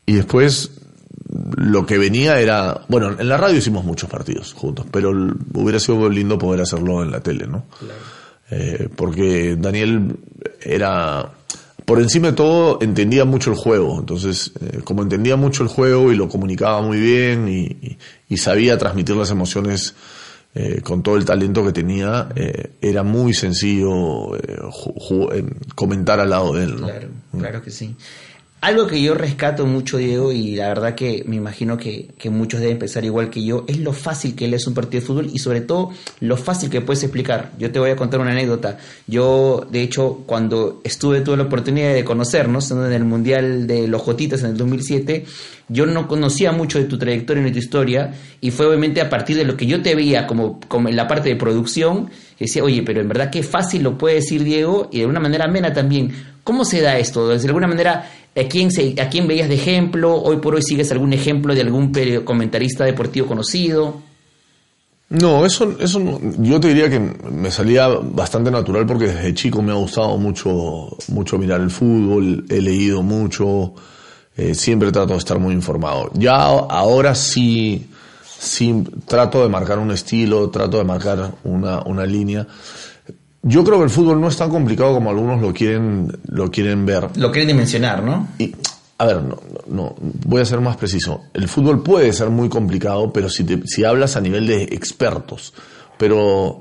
[0.07, 0.71] y después
[1.57, 5.11] lo que venía era, bueno, en la radio hicimos muchos partidos juntos, pero
[5.55, 7.65] hubiera sido lindo poder hacerlo en la tele, ¿no?
[8.51, 10.17] Eh, porque Daniel
[10.63, 11.31] era,
[11.85, 16.11] por encima de todo, entendía mucho el juego, entonces, eh, como entendía mucho el juego
[16.13, 17.99] y lo comunicaba muy bien y, y-
[18.31, 19.95] y sabía transmitir las emociones
[20.61, 24.59] eh, con todo el talento que tenía, eh, era muy sencillo eh,
[25.33, 25.45] eh,
[25.77, 26.89] comentar al lado de él, ¿no?
[26.89, 27.95] Claro, claro que sí.
[28.61, 32.61] Algo que yo rescato mucho, Diego, y la verdad que me imagino que, que muchos
[32.61, 35.31] deben pensar igual que yo, es lo fácil que él es un partido de fútbol
[35.33, 37.53] y sobre todo lo fácil que puedes explicar.
[37.57, 38.79] Yo te voy a contar una anécdota.
[39.07, 44.03] Yo, de hecho, cuando estuve, tuve la oportunidad de conocernos en el Mundial de los
[44.03, 45.25] Jotitas en el 2007,
[45.69, 49.09] yo no conocía mucho de tu trayectoria ni de tu historia y fue obviamente a
[49.09, 52.07] partir de lo que yo te veía como, como en la parte de producción,
[52.39, 55.21] que decía, oye, pero en verdad qué fácil lo puede decir Diego y de una
[55.21, 56.13] manera amena también.
[56.43, 57.29] ¿Cómo se da esto?
[57.29, 60.15] De alguna manera, ¿a quién, se, ¿a quién veías de ejemplo?
[60.15, 61.93] ¿Hoy por hoy sigues algún ejemplo de algún
[62.25, 64.09] comentarista deportivo conocido?
[65.11, 69.73] No, eso, eso yo te diría que me salía bastante natural porque desde chico me
[69.73, 73.73] ha gustado mucho, mucho mirar el fútbol, he leído mucho,
[74.37, 76.11] eh, siempre trato de estar muy informado.
[76.13, 77.89] Ya ahora sí,
[78.23, 82.47] sí trato de marcar un estilo, trato de marcar una, una línea.
[83.43, 86.85] Yo creo que el fútbol no es tan complicado como algunos lo quieren, lo quieren
[86.85, 87.09] ver.
[87.17, 88.29] Lo quieren dimensionar, ¿no?
[88.39, 88.53] Y,
[88.99, 89.95] a ver, no, no,
[90.27, 91.23] voy a ser más preciso.
[91.33, 95.55] El fútbol puede ser muy complicado, pero si, te- si hablas a nivel de expertos.
[95.97, 96.61] Pero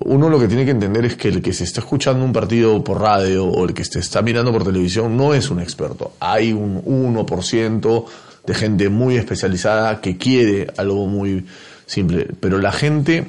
[0.00, 2.82] uno lo que tiene que entender es que el que se está escuchando un partido
[2.82, 6.12] por radio o el que se está mirando por televisión no es un experto.
[6.18, 8.04] Hay un 1%
[8.44, 11.46] de gente muy especializada que quiere algo muy
[11.86, 12.26] simple.
[12.40, 13.24] Pero la gente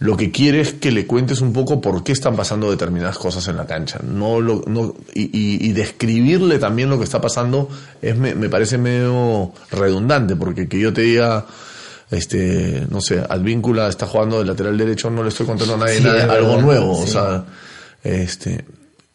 [0.00, 3.46] lo que quiere es que le cuentes un poco por qué están pasando determinadas cosas
[3.48, 4.00] en la cancha.
[4.02, 7.68] No lo, no, y, y- y describirle también lo que está pasando
[8.02, 11.46] es, me, me parece medio redundante, porque que yo te diga,
[12.10, 15.98] este, no sé, Advíncula está jugando de lateral derecho, no le estoy contando a nadie
[15.98, 16.98] Sí, nada, algo nuevo.
[17.00, 17.44] O sea,
[18.02, 18.64] este,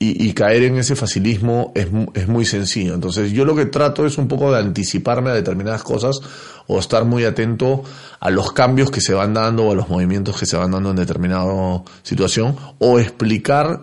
[0.01, 2.93] y, caer en ese facilismo es, es, muy sencillo.
[2.93, 6.21] Entonces yo lo que trato es un poco de anticiparme a determinadas cosas
[6.67, 7.83] o estar muy atento
[8.21, 10.91] a los cambios que se van dando o a los movimientos que se van dando
[10.91, 13.81] en determinada situación o explicar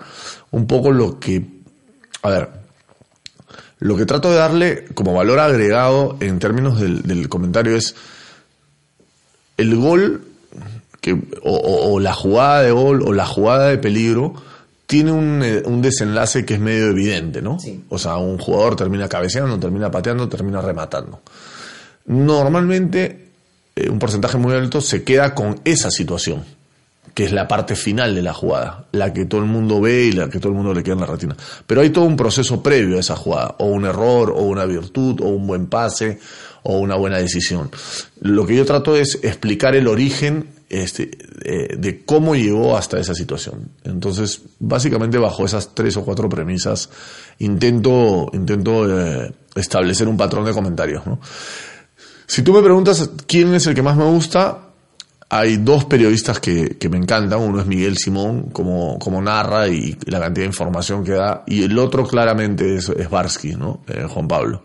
[0.53, 1.45] un poco lo que,
[2.23, 2.49] a ver,
[3.81, 7.95] lo que trato de darle como valor agregado en términos del, comentario es
[9.59, 10.23] el gol
[11.03, 14.35] que, o, o la jugada de gol o la jugada de peligro
[14.87, 17.59] tiene un, eh, un, desenlace que es medio evidente, ¿no?
[17.89, 21.21] O sea, un jugador termina cabeceando, termina pateando, termina rematando.
[22.07, 23.31] Normalmente,
[23.75, 26.45] eh, un porcentaje muy alto se queda con esa situación,
[27.15, 30.13] que es la parte final de la jugada, la que todo el mundo ve y
[30.13, 31.37] la que todo el mundo le queda en la retina.
[31.67, 35.21] Pero hay todo un proceso previo a esa jugada, o un error, o una virtud,
[35.21, 36.21] o un buen pase,
[36.63, 37.71] o una buena decisión.
[38.21, 41.11] Lo que yo trato es explicar el origen este,
[41.45, 43.71] eh, de cómo llegó hasta esa situación.
[43.85, 46.91] Entonces, básicamente bajo esas tres o cuatro premisas,
[47.39, 51.03] intento, intento eh, establecer un patrón de comentarios.
[52.27, 54.67] Si tú me preguntas quién es el que más me gusta,
[55.29, 57.41] hay dos periodistas que, que me encantan.
[57.41, 61.63] Uno es Miguel Simón, como, como narra y, la cantidad de información que da, y
[61.63, 63.81] el otro claramente es, es Barsky, ¿no?
[63.89, 64.63] Eh, Juan Pablo.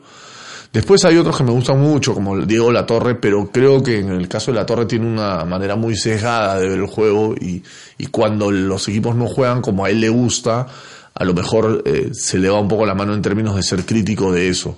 [0.71, 4.09] Después hay otros que me gustan mucho, como Diego La Torre, pero creo que en
[4.09, 7.61] el caso de La Torre tiene una manera muy sesgada de ver el juego y,
[7.97, 10.67] y cuando los equipos no juegan como a él le gusta,
[11.13, 13.85] a lo mejor eh, se le va un poco la mano en términos de ser
[13.85, 14.77] crítico de eso.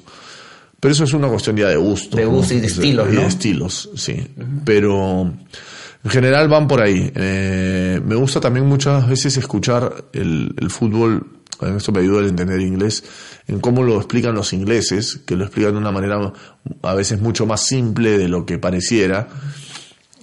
[0.79, 2.17] Pero eso es una cuestión ya de gusto.
[2.17, 3.21] De gusto y de estilos, ¿no?
[3.21, 4.27] de estilos, sí.
[4.65, 5.21] Pero
[6.03, 7.12] en general van por ahí.
[7.15, 11.25] Eh, me gusta también muchas veces escuchar el, el fútbol
[11.78, 13.04] esto me ayuda a entender inglés,
[13.48, 16.34] en cómo lo explican los ingleses, que lo explican de una manera
[16.82, 19.28] a veces mucho más simple de lo que pareciera.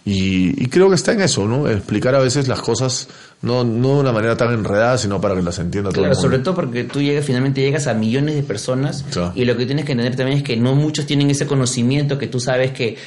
[0.05, 1.69] Y, creo que está en eso, ¿no?
[1.69, 3.09] Explicar a veces las cosas
[3.43, 6.21] no, no de una manera tan enredada, sino para que las entienda todo el mundo.
[6.21, 9.87] sobre todo porque tú llegas, finalmente llegas a millones de personas y lo que tienes
[9.87, 12.99] que entender también es que no muchos tienen ese conocimiento que tú sabes que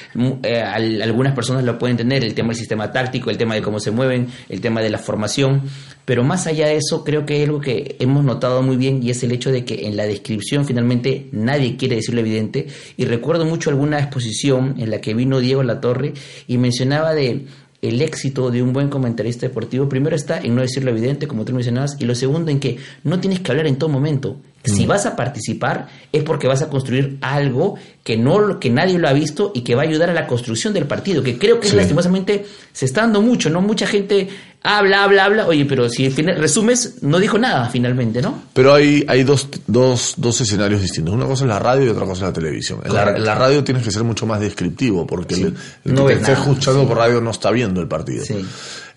[0.43, 3.79] eh, algunas personas lo pueden tener, el tema del sistema táctico, el tema de cómo
[3.79, 5.61] se mueven, el tema de la formación,
[6.05, 9.11] pero más allá de eso creo que hay algo que hemos notado muy bien y
[9.11, 12.67] es el hecho de que en la descripción finalmente nadie quiere decir lo evidente.
[12.97, 16.13] Y recuerdo mucho alguna exposición en la que vino Diego Latorre
[16.47, 17.45] y mencionaba de
[17.83, 21.43] el éxito de un buen comentarista deportivo, primero está en no decir lo evidente, como
[21.43, 24.37] tú mencionabas, y lo segundo en que no tienes que hablar en todo momento.
[24.63, 24.87] Si mm.
[24.87, 29.13] vas a participar es porque vas a construir algo que no que nadie lo ha
[29.13, 32.45] visto y que va a ayudar a la construcción del partido, que creo que lastimosamente
[32.71, 33.59] se está dando mucho, ¿no?
[33.59, 34.29] Mucha gente
[34.63, 38.43] habla, habla, habla, oye, pero si resumes, no dijo nada finalmente, ¿no?
[38.53, 41.13] Pero hay, hay dos, dos, dos escenarios distintos.
[41.13, 42.79] Una cosa es la radio y otra cosa es la televisión.
[42.85, 46.97] En la, radio tienes que ser mucho más descriptivo, porque el, que esté escuchando por
[46.97, 48.23] radio no está viendo el partido.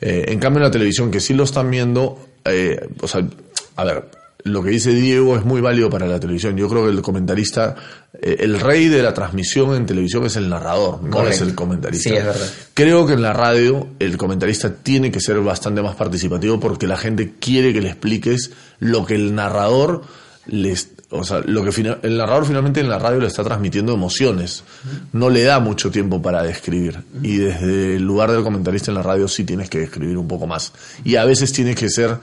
[0.00, 3.26] Eh, en cambio, en la televisión, que sí lo están viendo, eh, o sea,
[3.76, 4.08] a ver,
[4.44, 6.56] lo que dice Diego es muy válido para la televisión.
[6.56, 7.74] Yo creo que el comentarista,
[8.14, 12.10] eh, el rey de la transmisión en televisión es el narrador, no es el comentarista.
[12.10, 12.48] Sí, es verdad.
[12.74, 16.96] Creo que en la radio el comentarista tiene que ser bastante más participativo porque la
[16.96, 20.02] gente quiere que le expliques lo que el narrador
[20.46, 24.64] les o sea, lo que el narrador finalmente en la radio le está transmitiendo emociones,
[25.12, 27.00] no le da mucho tiempo para describir.
[27.22, 30.48] Y desde el lugar del comentarista en la radio sí tienes que describir un poco
[30.48, 30.72] más.
[31.04, 32.18] Y a veces tienes que ser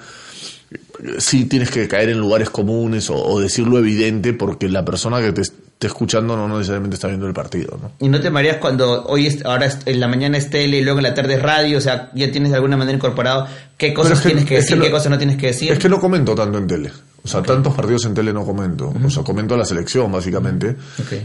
[1.19, 5.31] sí tienes que caer en lugares comunes o, decir lo evidente porque la persona que
[5.31, 7.77] te esté escuchando no necesariamente está viendo el partido.
[7.81, 7.91] ¿no?
[7.99, 10.99] Y no te mareas cuando hoy es, ahora en la mañana es tele y luego
[10.99, 14.21] en la tarde es radio, o sea, ya tienes de alguna manera incorporado qué cosas
[14.21, 15.71] tienes que decir, qué cosas no tienes que decir.
[15.71, 16.91] Es que no comento tanto en tele.
[17.25, 18.93] O sea, tantos partidos en tele no comento.
[19.03, 20.75] O sea, comento la selección, básicamente.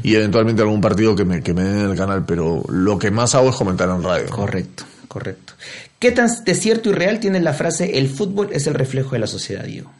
[0.04, 2.24] Y eventualmente algún partido que me, que me den en el canal.
[2.24, 4.28] Pero lo que más hago es comentar en radio.
[4.30, 5.54] Correcto, correcto.
[5.98, 9.18] ¿Qué tan de cierto y real tiene la frase el fútbol es el reflejo de
[9.18, 9.90] la sociedad, Diego?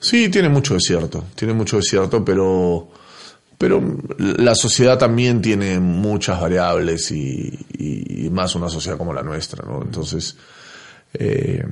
[0.00, 2.88] Sí, tiene mucho de cierto, tiene mucho de cierto, pero,
[3.56, 3.82] pero
[4.18, 9.82] la sociedad también tiene muchas variables y, más una sociedad como la nuestra, ¿no?
[9.82, 10.36] Entonces,
[11.14, 11.64] eh,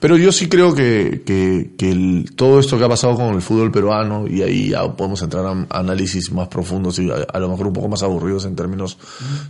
[0.00, 4.26] pero yo sí creo que, que, todo esto que ha pasado con el fútbol peruano,
[4.26, 7.88] y ahí ya podemos entrar a análisis más profundos y a, lo mejor un poco
[7.88, 8.96] más aburridos en términos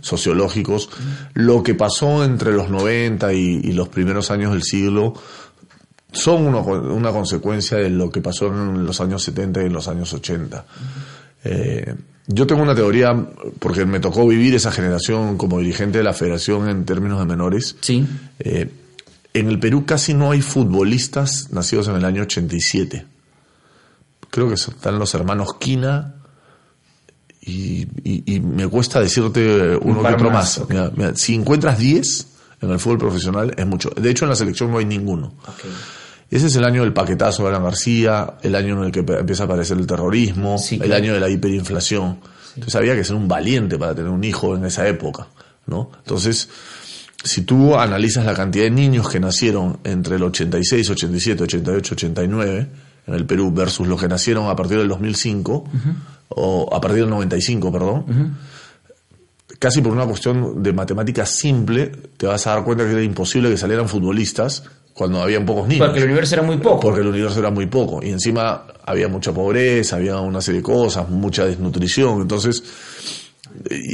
[0.01, 0.89] sociológicos,
[1.33, 5.13] lo que pasó entre los 90 y, los primeros años del siglo
[6.11, 10.13] son una, consecuencia de lo que pasó en los años 70 y en los años
[10.13, 10.65] 80.
[11.43, 11.95] Eh,
[12.27, 13.13] yo tengo una teoría,
[13.59, 17.75] porque me tocó vivir esa generación como dirigente de la federación en términos de menores.
[17.81, 18.05] Sí.
[18.39, 18.69] Eh,
[19.35, 23.05] en el Perú casi no hay futbolistas nacidos en el año 87.
[24.29, 26.15] Creo que están los hermanos Quina
[27.41, 27.85] y,
[28.39, 30.61] me cuesta decirte uno que otro más.
[31.15, 32.27] si encuentras 10
[32.61, 33.89] en el fútbol profesional es mucho.
[33.89, 35.33] De hecho, en la selección no hay ninguno.
[36.31, 39.43] Ese es el año del paquetazo de Alan García, el año en el que empieza
[39.43, 42.19] a aparecer el terrorismo, el año de la hiperinflación.
[42.55, 45.27] Entonces había que ser un valiente para tener un hijo en esa época,
[45.67, 45.91] ¿no?
[45.97, 46.49] Entonces,
[47.25, 52.67] si tú analizas la cantidad de niños que nacieron entre el 86, 87, 88, 89
[53.07, 55.63] en el Perú versus los que nacieron a partir del 2005,
[56.29, 58.37] o a partir del 95, perdón,
[59.57, 63.49] casi por una cuestión de matemática simple, te vas a dar cuenta que era imposible
[63.49, 65.87] que salieran futbolistas cuando habían pocos niños.
[65.87, 66.79] Porque el universo era muy poco.
[66.79, 68.01] Porque el universo era muy poco.
[68.03, 72.21] Y encima había mucha pobreza, había una serie de cosas, mucha desnutrición.
[72.21, 72.63] Entonces,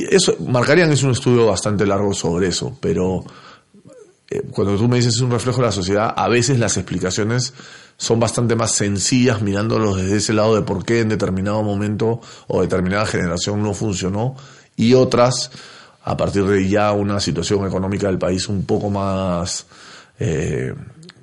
[0.10, 3.24] eso, Marcarían es un estudio bastante largo sobre eso, pero
[4.30, 7.54] eh, cuando tú me dices es un reflejo de la sociedad, a veces las explicaciones
[7.97, 12.62] son bastante más sencillas mirándolo desde ese lado de por qué en determinado momento o
[12.62, 14.36] determinada generación no funcionó
[14.76, 15.52] y otras
[16.04, 19.67] a partir de ya una situación económica del país un poco más
[20.19, 20.74] eh,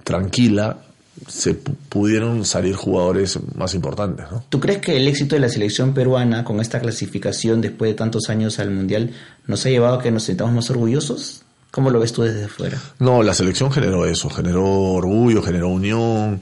[0.05, 0.79] tranquila,
[1.27, 4.27] se pudieron salir jugadores más importantes.
[4.31, 4.45] ¿no?
[4.49, 8.31] ¿Tú crees que el éxito de la selección peruana con esta clasificación después de tantos
[8.31, 9.13] años al Mundial
[9.47, 11.43] nos ha llevado a que nos sentamos más orgullosos?
[11.71, 12.81] ¿Cómo lo ves tú desde fuera?
[12.99, 16.41] No, la selección generó eso, generó orgullo, generó unión,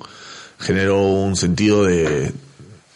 [0.59, 2.33] generó un sentido de,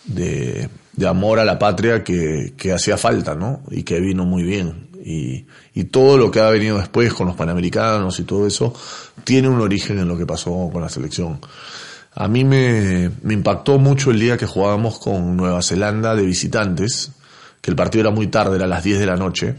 [0.05, 0.69] de,
[1.07, 3.63] amor a la patria que, que hacía falta, ¿no?
[3.71, 8.21] Y que vino muy bien y, todo lo que ha venido después con los panamericanos
[8.21, 8.73] y todo eso
[9.25, 11.41] tiene un origen en lo que pasó con la selección.
[12.15, 17.13] A mí me, impactó mucho el día que jugábamos con Nueva Zelanda de visitantes,
[17.61, 19.57] que el partido era muy tarde, era a las 10 de la noche.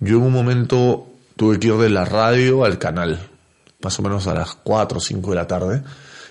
[0.00, 3.20] Yo en un momento tuve que ir de la radio al canal,
[3.82, 5.82] más o menos a las 4 o 5 de la tarde.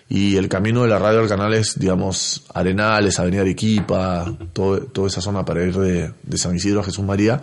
[0.10, 5.08] Y el camino de la radio al canal es, digamos, Arenales, Avenida Arequipa, todo, toda
[5.08, 7.42] esa zona para ir de, de San Isidro a Jesús María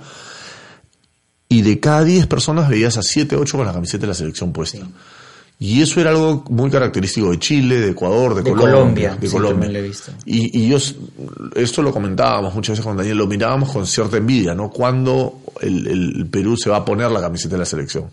[1.49, 4.53] y de cada 10 personas veías a 7, 8 con la camiseta de la selección
[4.53, 4.87] puesta.
[5.61, 9.83] Y eso era algo muy característico de Chile, de Ecuador, de, Colombia, De Colombia.
[10.25, 10.79] Y, y yo,
[11.57, 14.71] esto lo comentábamos muchas veces con Daniel, lo mirábamos con cierta envidia, ¿no?
[14.71, 18.09] Cuando el, el Perú se va a poner la camiseta de la selección.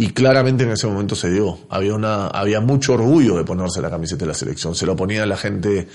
[0.00, 1.58] Y claramente en ese momento se dio.
[1.68, 4.74] Había, una, había mucho orgullo de ponerse la camiseta de la selección.
[4.74, 5.88] Se lo ponía la gente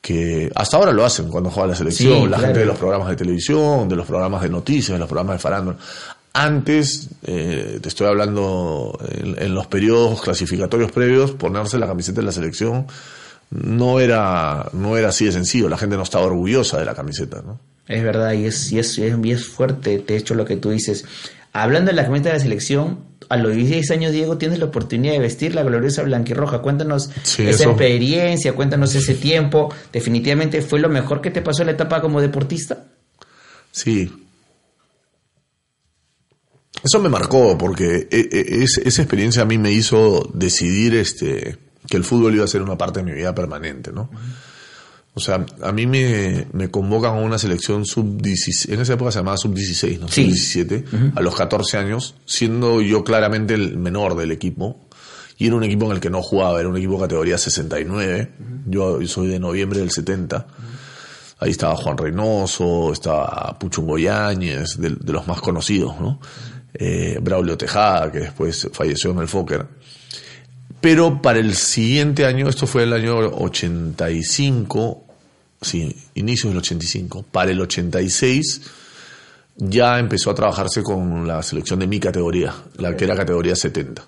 [0.00, 3.16] que hasta ahora lo hacen cuando juega la selección, la gente de los programas de
[3.16, 5.78] televisión, de los programas de noticias, de los programas de farándula.
[6.32, 12.32] Antes, eh, te estoy hablando en, los periodos clasificatorios previos, ponerse la camiseta de la
[12.32, 12.86] selección
[13.50, 15.68] no era, no era así de sencillo.
[15.68, 17.58] La gente no estaba orgullosa de la camiseta, ¿no?
[17.88, 21.04] Es verdad, y es, y es, y es fuerte, de hecho, lo que tú dices.
[21.52, 25.12] Hablando de la camiseta de la selección, a los 16 años, Diego, tienes la oportunidad
[25.12, 26.60] de vestir la gloriosa blanquirroja.
[26.60, 29.72] Cuéntanos esa experiencia, cuéntanos ese tiempo.
[29.92, 32.84] ¿Definitivamente fue lo mejor que te pasó en la etapa como deportista?
[33.72, 34.12] Sí.
[36.82, 41.58] Eso me marcó porque e, e, esa experiencia a mí me hizo decidir este,
[41.88, 44.10] que el fútbol iba a ser una parte de mi vida permanente, ¿no?
[45.16, 49.20] O sea, a mí me, me convocan a una selección sub-16, en esa época se
[49.20, 50.08] llamaba sub-16, ¿no?
[50.08, 54.78] Sub-17, a los 14 años, siendo yo claramente el menor del equipo.
[55.38, 58.30] Y era un equipo en el que no jugaba, era un equipo categoría 69.
[58.66, 60.46] Yo soy de noviembre del 70.
[61.38, 66.20] Ahí estaba Juan Reynoso, estaba Puchungo Yáñez, de, los más conocidos, ¿no?
[66.74, 69.66] Eh, Braulio Tejada, que después falleció en el Fokker.
[70.82, 75.05] Pero para el siguiente año, esto fue el año 85,
[75.60, 77.24] sí, inicios del 85.
[77.30, 78.60] Para el 86
[79.56, 84.06] ya empezó a trabajarse con la selección de mi categoría, la que era categoría 70.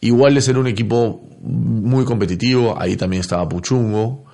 [0.00, 4.24] Igual de ser un equipo muy competitivo, ahí también estaba Puchungo,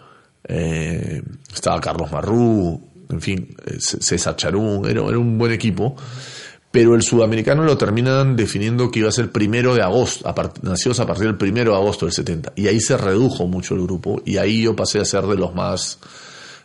[0.44, 2.80] eh, estaba Carlos Marrú,
[3.11, 5.96] en fin, eh, César Charún, era, un buen equipo
[6.70, 11.00] pero el sudamericano lo terminan definiendo que iba a ser primero de agosto, a nacidos
[11.00, 12.52] a partir del primero de agosto del 70.
[12.56, 15.54] Y ahí se redujo mucho el grupo y ahí yo pasé a ser de los
[15.54, 15.98] más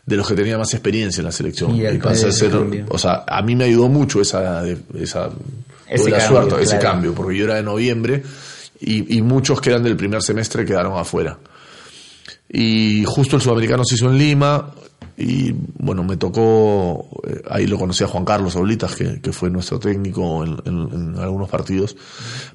[0.06, 1.76] de los que tenía más experiencia en la selección.
[1.76, 2.56] Y, pasé a ser,
[2.90, 5.30] o sea, a mí me ayudó mucho esa, esa
[5.88, 8.24] ese, cambio, suerte, ese cambio, porque yo era de noviembre
[8.80, 11.38] y, y muchos que eran del primer semestre quedaron afuera.
[12.50, 14.74] Y justo el sudamericano se hizo en Lima,
[15.16, 19.50] y bueno, me tocó, eh, ahí lo conocí a Juan Carlos Aulitas, que, que fue
[19.50, 21.96] nuestro técnico en, algunos partidos.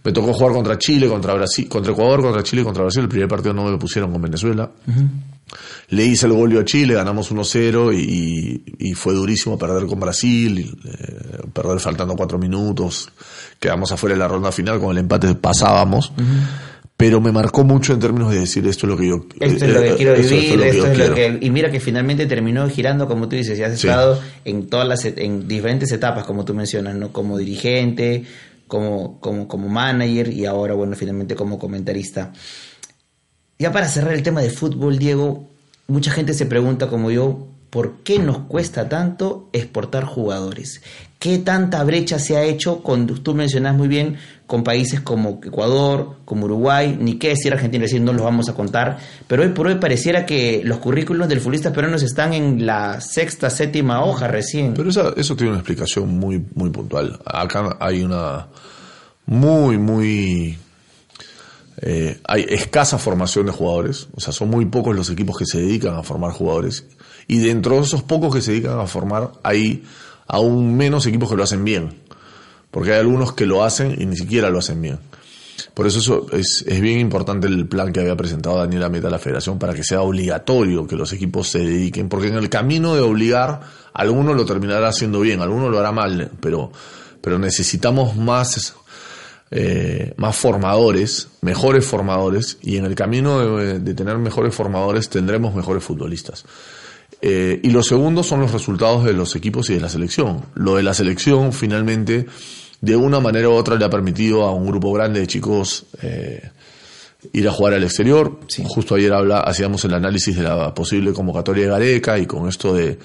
[0.02, 3.02] Me tocó jugar contra Chile, contra Brasil, contra Ecuador, contra Chile y contra Brasil.
[3.02, 4.70] El primer partido no me lo pusieron con Venezuela.
[5.90, 10.76] Le hice el golio a Chile, ganamos 1-0 y, y, fue durísimo perder con Brasil,
[10.84, 13.10] eh, perder faltando cuatro minutos.
[13.58, 16.12] Quedamos afuera de la ronda final, con el empate pasábamos.
[16.98, 19.72] Pero me marcó mucho en términos de decir esto es lo que yo esto es
[19.72, 23.28] lo que quiero vivir esto es lo que, y mira que finalmente terminó girando como
[23.28, 27.12] tú dices y has estado en todas las en diferentes etapas como tú mencionas no
[27.12, 28.24] como dirigente
[28.66, 32.32] como como como manager y ahora bueno finalmente como comentarista
[33.58, 35.46] ya para cerrar el tema de fútbol, Diego,
[35.88, 40.80] mucha gente se pregunta como yo, ¿por qué nos cuesta tanto exportar jugadores?
[41.18, 46.16] ¿Qué tanta brecha se ha hecho con, tú mencionas muy bien, con países como Ecuador,
[46.24, 49.66] como Uruguay, ni qué decir Argentina, decir no los vamos a contar, pero hoy por
[49.66, 54.74] hoy pareciera que los currículos del futbolista peruanos están en la sexta, séptima hoja recién.
[54.74, 57.18] Pero eso, eso tiene una explicación muy, muy puntual.
[57.24, 58.46] Acá hay una
[59.26, 60.56] muy, muy
[61.80, 65.58] eh, hay escasa formación de jugadores, o sea, son muy pocos los equipos que se
[65.58, 66.84] dedican a formar jugadores.
[67.28, 69.84] Y dentro de esos pocos que se dedican a formar, hay
[70.26, 72.00] aún menos equipos que lo hacen bien.
[72.70, 74.98] Porque hay algunos que lo hacen y ni siquiera lo hacen bien.
[75.74, 79.18] Por eso, eso es, bien importante el plan que había presentado Daniela Meta a la
[79.18, 82.08] federación para que sea obligatorio que los equipos se dediquen.
[82.08, 83.60] Porque en el camino de obligar,
[83.92, 86.72] alguno lo terminará haciendo bien, alguno lo hará mal, pero,
[87.20, 88.74] pero necesitamos más
[89.50, 95.82] eh, más formadores, mejores formadores, y en el camino de, tener mejores formadores tendremos mejores
[95.82, 96.44] futbolistas.
[97.20, 100.44] Eh, y lo segundo son los resultados de los equipos y de la selección.
[100.54, 102.26] Lo de la selección finalmente,
[102.80, 106.50] de una manera u otra, le ha permitido a un grupo grande de chicos eh,
[107.32, 108.40] ir a jugar al exterior.
[108.64, 112.74] Justo ayer habla, hacíamos el análisis de la posible convocatoria de Gareca y con esto
[112.74, 112.98] de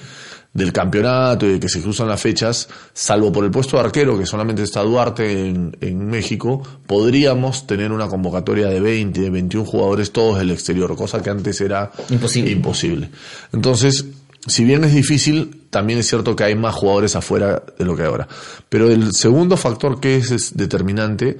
[0.53, 4.17] del campeonato y de que se cruzan las fechas, salvo por el puesto de arquero,
[4.17, 9.65] que solamente está Duarte en, en México, podríamos tener una convocatoria de 20, de 21
[9.65, 12.51] jugadores todos del exterior, cosa que antes era imposible.
[12.51, 13.09] imposible.
[13.51, 14.05] Entonces,
[14.45, 18.03] si bien es difícil, también es cierto que hay más jugadores afuera de lo que
[18.03, 18.27] hay ahora.
[18.69, 21.37] Pero el segundo factor que es, es determinante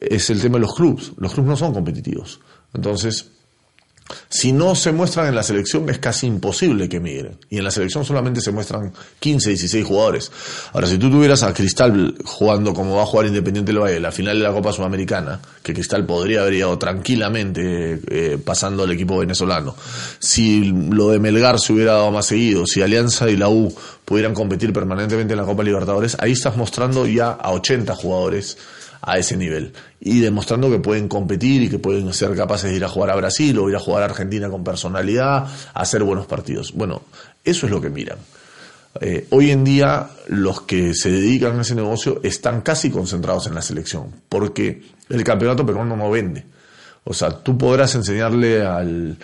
[0.00, 1.12] es el tema de los clubes.
[1.18, 2.40] Los clubes no son competitivos.
[2.74, 3.30] Entonces,
[4.28, 7.38] si no se muestran en la selección es casi imposible que migren.
[7.50, 10.30] Y en la selección solamente se muestran 15, 16 jugadores.
[10.72, 14.12] Ahora, si tú tuvieras a Cristal jugando como va a jugar Independiente del Valle, la
[14.12, 19.18] final de la Copa Sudamericana, que Cristal podría haber ido tranquilamente eh, pasando al equipo
[19.18, 19.74] venezolano.
[20.18, 23.74] Si lo de Melgar se hubiera dado más seguido, si Alianza y la U
[24.04, 28.56] pudieran competir permanentemente en la Copa Libertadores, ahí estás mostrando ya a 80 jugadores
[29.02, 32.84] a ese nivel y demostrando que pueden competir y que pueden ser capaces de ir
[32.84, 36.72] a jugar a Brasil o ir a jugar a Argentina con personalidad, hacer buenos partidos.
[36.72, 37.02] Bueno,
[37.44, 38.18] eso es lo que miran.
[39.00, 43.54] Eh, hoy en día los que se dedican a ese negocio están casi concentrados en
[43.54, 46.44] la selección, porque el campeonato peruano no vende.
[47.04, 49.16] O sea, tú podrás enseñarle al,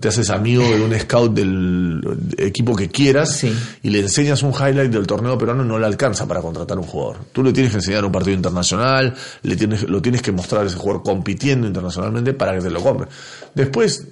[0.00, 2.00] te haces amigo de un scout del
[2.38, 3.44] equipo que quieras
[3.82, 6.84] y le enseñas un highlight del torneo peruano y no le alcanza para contratar un
[6.84, 7.18] jugador.
[7.32, 10.66] Tú le tienes que enseñar un partido internacional, le tienes, lo tienes que mostrar a
[10.66, 13.08] ese jugador compitiendo internacionalmente para que te lo compre.
[13.54, 14.06] Después,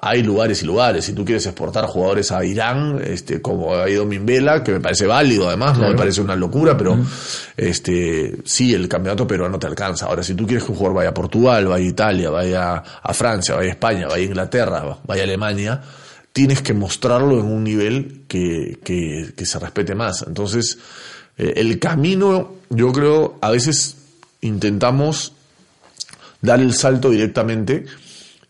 [0.00, 1.04] hay lugares y lugares.
[1.04, 5.06] Si tú quieres exportar jugadores a Irán, este, como ha ido Mimbela, que me parece
[5.06, 6.96] válido además, no me parece una locura, pero
[7.56, 10.06] este, sí, el campeonato peruano te alcanza.
[10.06, 13.14] Ahora, si tú quieres que un jugador vaya a Portugal, vaya a Italia, vaya a
[13.14, 15.82] Francia, vaya a España, vaya a Inglaterra, vaya a Alemania,
[16.32, 20.24] tienes que mostrarlo en un nivel que, que, que se respete más.
[20.24, 20.78] Entonces,
[21.36, 23.96] eh, el camino, yo creo, a veces
[24.42, 25.32] intentamos
[26.40, 27.86] dar el salto directamente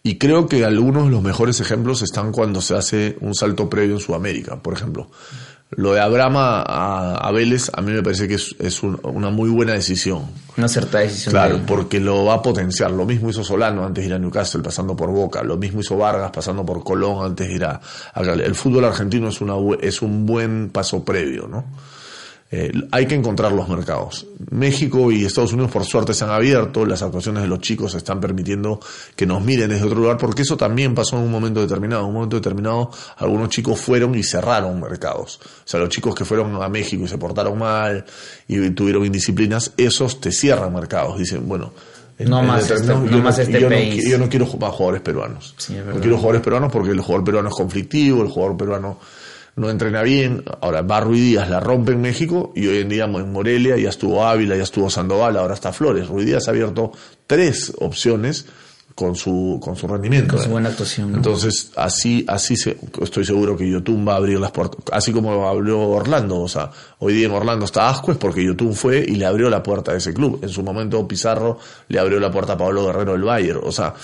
[0.09, 3.97] y creo que algunos de los mejores ejemplos están cuando se hace un salto previo
[3.97, 5.11] en Sudamérica, por ejemplo.
[5.73, 10.23] Lo de Abrama a, Vélez a mí me parece que es, una muy buena decisión.
[10.57, 11.33] Una cierta decisión.
[11.33, 12.91] Claro, porque lo va a potenciar.
[12.91, 15.43] Lo mismo hizo Solano antes de ir a Newcastle pasando por Boca.
[15.43, 17.79] Lo mismo hizo Vargas pasando por Colón antes de ir a...
[18.17, 21.67] El fútbol argentino es, una, es un buen paso previo, ¿no?
[22.51, 24.27] Eh, hay que encontrar los mercados.
[24.51, 28.21] México y Estados Unidos por suerte se han abierto, las actuaciones de los chicos están
[28.21, 28.81] permitiendo
[29.15, 32.03] que nos miren desde otro lugar, porque eso también pasó en un momento determinado.
[32.03, 35.41] En un momento determinado algunos chicos fueron y cerraron mercados.
[35.43, 38.07] O sea, los chicos que fueron a México y se portaron mal
[38.47, 41.19] y tuvieron indisciplinas, esos te cierran mercados.
[41.19, 41.73] Dicen, bueno,
[42.19, 44.05] no más, este, no, más este yo, país.
[44.05, 45.55] No, yo no quiero más jugadores peruanos.
[45.69, 48.99] no quiero jugadores peruanos porque el jugador peruano es conflictivo, el jugador peruano
[49.59, 50.45] no entrena bien.
[50.61, 53.91] Ahora, Barro y Díaz la rompe en México y hoy en día en Morelia ya
[53.91, 56.09] estuvo Ávila, ya estuvo Sandoval, ahora está Flores.
[56.09, 56.93] Ruiz Díaz ha abierto
[57.27, 58.47] tres opciones
[58.99, 60.35] con su, con su rendimiento.
[60.35, 61.15] Con su buena actuación.
[61.15, 65.49] Entonces, así, así se, estoy seguro que Yotun va a abrir las puertas, así como
[65.49, 69.25] abrió Orlando, o sea, hoy día en Orlando está Ascuez porque Yotun fue y le
[69.25, 70.41] abrió la puerta a ese club.
[70.43, 73.95] En su momento Pizarro le abrió la puerta a Pablo Guerrero del Bayern, o sea,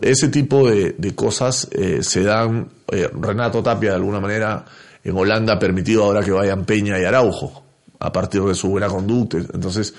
[0.00, 4.64] ese tipo de, de cosas eh, se dan, eh, Renato Tapia de alguna manera
[5.08, 7.64] en Holanda ha permitido ahora que vayan Peña y Araujo
[8.00, 9.38] a partir de su buena conducta.
[9.38, 9.94] Entonces,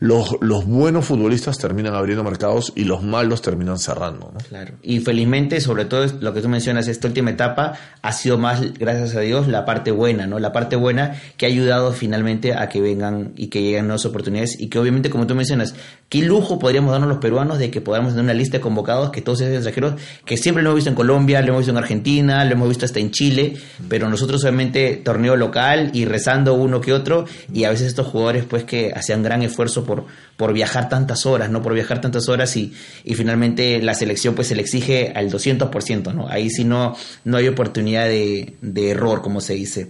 [0.00, 4.32] los, los buenos futbolistas terminan abriendo mercados y los malos terminan cerrando.
[4.34, 4.40] ¿no?
[4.40, 4.74] Claro.
[4.82, 9.14] Y felizmente, sobre todo lo que tú mencionas, esta última etapa ha sido más, gracias
[9.14, 10.38] a Dios, la parte buena, ¿no?
[10.38, 14.60] La parte buena que ha ayudado finalmente a que vengan y que lleguen nuevas oportunidades
[14.60, 15.74] y que obviamente, como tú mencionas,
[16.14, 19.20] qué lujo podríamos darnos los peruanos de que podamos tener una lista de convocados que
[19.20, 22.44] todos esos extranjeros, que siempre lo hemos visto en Colombia, lo hemos visto en Argentina,
[22.44, 23.56] lo hemos visto hasta en Chile,
[23.88, 28.44] pero nosotros solamente torneo local y rezando uno que otro, y a veces estos jugadores
[28.44, 30.04] pues que hacían gran esfuerzo por,
[30.36, 31.62] por viajar tantas horas, ¿no?
[31.62, 36.14] Por viajar tantas horas y, y finalmente la selección pues se le exige al 200%,
[36.14, 36.28] ¿no?
[36.28, 39.88] Ahí sí no, no hay oportunidad de, de error, como se dice.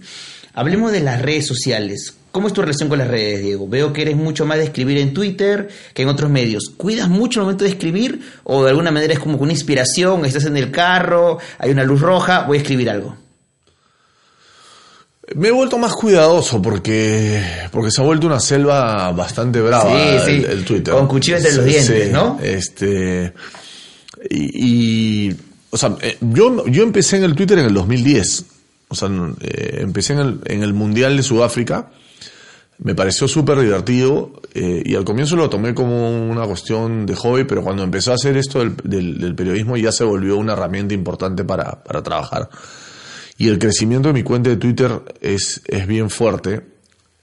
[0.55, 2.15] Hablemos de las redes sociales.
[2.35, 3.65] ¿Cómo es tu relación con las redes, Diego?
[3.65, 6.65] Veo que eres mucho más de escribir en Twitter que en otros medios.
[6.75, 10.25] ¿Cuidas mucho el momento de escribir o de alguna manera es como una inspiración?
[10.25, 13.15] Estás en el carro, hay una luz roja, voy a escribir algo.
[15.33, 20.65] Me he vuelto más cuidadoso porque, porque se ha vuelto una selva bastante brava El,
[20.65, 20.93] Twitter.
[20.93, 22.37] Con cuchillos de los dientes, ¿no?
[22.43, 23.31] Este,
[24.29, 25.31] y,
[25.69, 28.45] o sea, eh, yo, yo empecé en el Twitter en el 2010.
[28.89, 29.07] O sea,
[29.39, 31.91] eh, empecé en el, en el Mundial de Sudáfrica.
[32.77, 37.45] Me pareció súper divertido eh, y al comienzo lo tomé como una cuestión de hobby,
[37.45, 38.75] pero cuando empezó a hacer esto del,
[39.17, 42.49] del, periodismo ya se volvió una herramienta importante para, para trabajar
[43.37, 46.61] y el crecimiento de mi cuenta de Twitter es, es bien fuerte.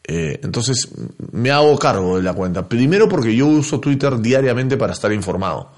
[0.04, 0.88] Eh, entonces
[1.30, 2.68] me hago cargo de la cuenta.
[2.68, 5.70] Primero porque yo uso Twitter diariamente para estar informado.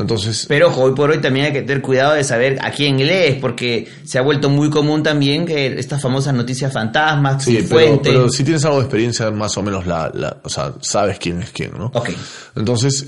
[0.00, 2.96] Entonces, pero ojo, hoy por hoy también hay que tener cuidado de saber a quién
[2.98, 8.00] lees, porque se ha vuelto muy común también que estas famosas noticias fantasmas, sí, pero,
[8.02, 11.42] pero, si tienes algo de experiencia, más o menos la, la, o sea, sabes quién
[11.42, 11.90] es quién, ¿no?
[11.94, 12.10] Ok.
[12.56, 13.06] Entonces,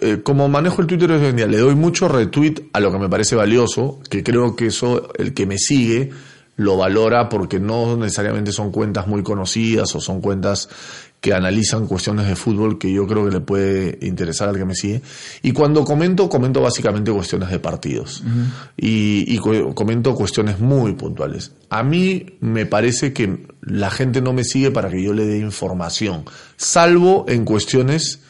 [0.00, 2.98] eh, como manejo el Twitter hoy en día, le doy mucho retweet a lo que
[2.98, 6.10] me parece valioso, que creo que eso, el que me sigue,
[6.56, 10.68] lo valora porque no necesariamente son cuentas muy conocidas o son cuentas
[11.20, 14.74] que analizan cuestiones de fútbol que yo creo que le puede interesar al que me
[14.74, 15.02] sigue.
[15.42, 18.22] Y cuando comento, comento básicamente cuestiones de partidos.
[18.76, 21.52] y, comento cuestiones muy puntuales.
[21.70, 25.38] A mí me parece que la gente no me sigue para que yo le dé
[25.38, 26.24] información,
[26.56, 28.20] salvo en cuestiones,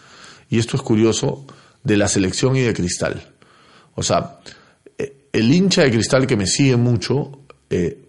[0.49, 1.45] y esto es curioso,
[1.85, 3.35] de la selección y de cristal.
[3.95, 4.39] O sea,
[4.99, 8.03] eh, el hincha de cristal que me sigue mucho, eh,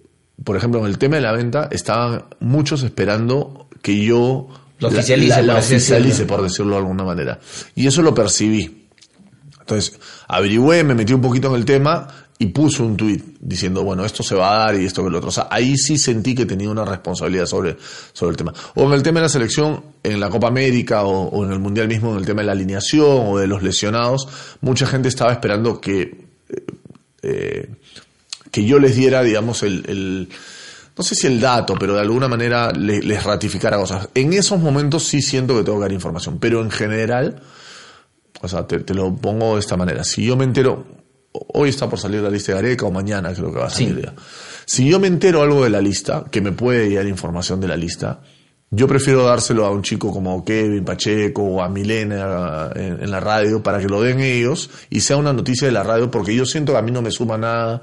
[0.43, 4.47] por ejemplo, en el tema de la venta, estaban muchos esperando que yo
[4.79, 7.39] lo oficialice, la, oficialice por decirlo de alguna manera.
[7.75, 8.87] Y eso lo percibí.
[9.59, 12.07] Entonces, averigüé, me metí un poquito en el tema
[12.39, 15.17] y puse un tuit diciendo, bueno, esto se va a dar y esto que lo
[15.17, 15.29] otro.
[15.29, 17.75] O sea, ahí sí sentí que tenía una responsabilidad sobre,
[18.13, 18.53] sobre el tema.
[18.75, 21.87] O en el tema de la selección, en la Copa América o, en el Mundial
[21.87, 24.27] mismo, en el tema de la alineación o de los lesionados,
[24.61, 26.25] mucha gente estaba esperando que,
[27.23, 27.69] eh,
[28.51, 30.29] que yo les diera, digamos, el
[30.97, 34.09] no sé si el dato, pero de alguna manera les, ratificara cosas.
[34.15, 37.41] En esos momentos sí siento que tengo que dar información, pero en general,
[38.41, 40.03] o sea, te, lo pongo de esta manera.
[40.03, 40.85] Si yo me entero,
[41.31, 44.01] hoy está por salir la lista de Gareca o mañana creo que va a salir
[44.01, 44.13] ya.
[44.65, 47.77] Si yo me entero algo de la lista, que me puede dar información de la
[47.77, 48.21] lista,
[48.69, 53.63] yo prefiero dárselo a un chico como Kevin Pacheco o a Milena en, la radio
[53.63, 56.73] para que lo den ellos y sea una noticia de la radio porque yo siento
[56.73, 57.81] que a mí no me suma nada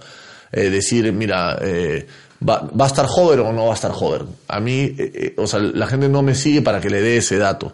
[0.53, 2.07] eh, decir, mira, eh,
[2.49, 4.27] ¿Va, a estar joven o no va a estar joven?
[4.49, 7.17] A mí, eh, eh, o sea, la gente no me sigue para que le dé
[7.17, 7.73] ese dato.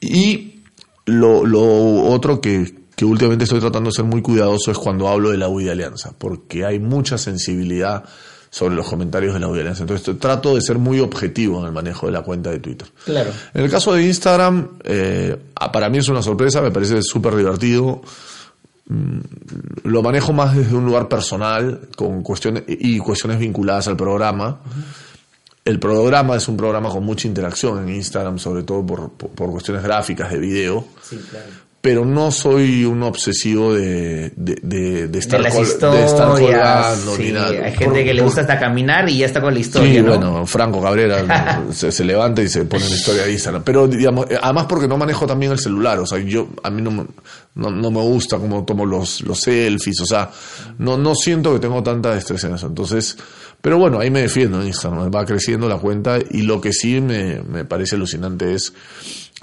[0.00, 0.62] Y
[1.06, 5.30] lo, lo otro que, que, últimamente estoy tratando de ser muy cuidadoso es cuando hablo
[5.30, 8.04] de la U de Alianza, porque hay mucha sensibilidad
[8.50, 9.82] sobre los comentarios de la U de Alianza.
[9.82, 12.88] Entonces trato de ser muy objetivo en el manejo de la cuenta de Twitter.
[13.04, 13.30] Claro.
[13.54, 15.36] En el caso de Instagram, eh,
[15.72, 18.02] para mí es una sorpresa, me parece súper divertido.
[18.86, 19.20] Mm,
[19.84, 24.60] lo manejo más desde un lugar personal con cuestiones y cuestiones vinculadas al programa.
[25.64, 29.82] El programa es un programa con mucha interacción en Instagram, sobre todo por, por, cuestiones
[29.82, 30.86] gráficas de video.
[31.02, 37.30] Sí, claro pero no soy un obsesivo de, de, de, estar, de, estar colgando ni
[37.30, 37.50] nada.
[37.50, 39.92] Hay gente que le gusta hasta caminar y ya está con la historia.
[39.92, 43.64] Sí, bueno, Franco Cabrera se, levanta y se pone la historia de Instagram.
[43.64, 46.80] Pero, digamos, eh, además porque no manejo también el celular, o sea, yo, a mí
[46.80, 47.06] no,
[47.54, 50.30] no, no me gusta cómo tomo los, los selfies, o sea,
[50.78, 52.66] no, no siento que tengo tanta destreza en eso.
[52.66, 53.18] Entonces,
[53.60, 57.02] pero bueno, ahí me defiendo en Instagram, va creciendo la cuenta y lo que sí
[57.02, 58.72] me, me parece alucinante es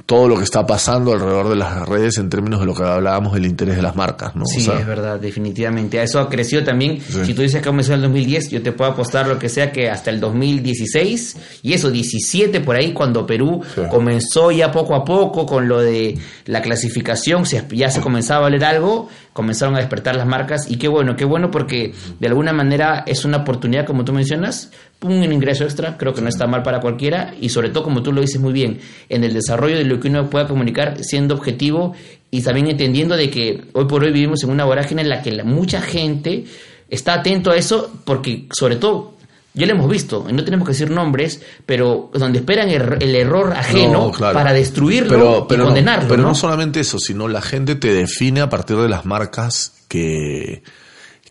[0.06, 3.34] todo lo que está pasando alrededor de las redes en términos de lo que hablábamos
[3.34, 4.46] del interés de las marcas, ¿no?
[4.46, 6.02] Sí, es verdad, definitivamente.
[6.02, 7.00] Eso ha crecido también.
[7.02, 9.72] Si tú dices que comenzó en el 2010, yo te puedo apostar lo que sea
[9.72, 15.06] que hasta el 2016 y eso, 17 por ahí, cuando Perú comenzó ya poco a
[15.06, 20.16] poco con lo de la clasificación, ya se comenzaba a valer algo, comenzaron a despertar
[20.16, 24.04] las marcas y qué bueno, qué bueno porque de alguna manera es una oportunidad, como
[24.04, 24.72] tú mencionas,
[25.02, 28.12] un ingreso extra, creo que no está mal para cualquiera y sobre todo, como tú
[28.12, 28.80] lo dices muy bien,
[29.10, 31.94] en el desarrollo de lo que uno pueda comunicar siendo objetivo
[32.30, 35.44] y también entendiendo de que hoy por hoy vivimos en una vorágine en la que
[35.44, 36.46] mucha gente
[36.90, 39.16] está atento a eso porque sobre todo
[39.54, 43.52] Ya lo hemos visto, y no tenemos que decir nombres, pero donde esperan el, error
[43.54, 46.08] ajeno para destruirlo y condenarlo.
[46.08, 46.36] pero ¿no?
[46.36, 50.64] solamente eso, sino la gente te define a partir de las marcas que,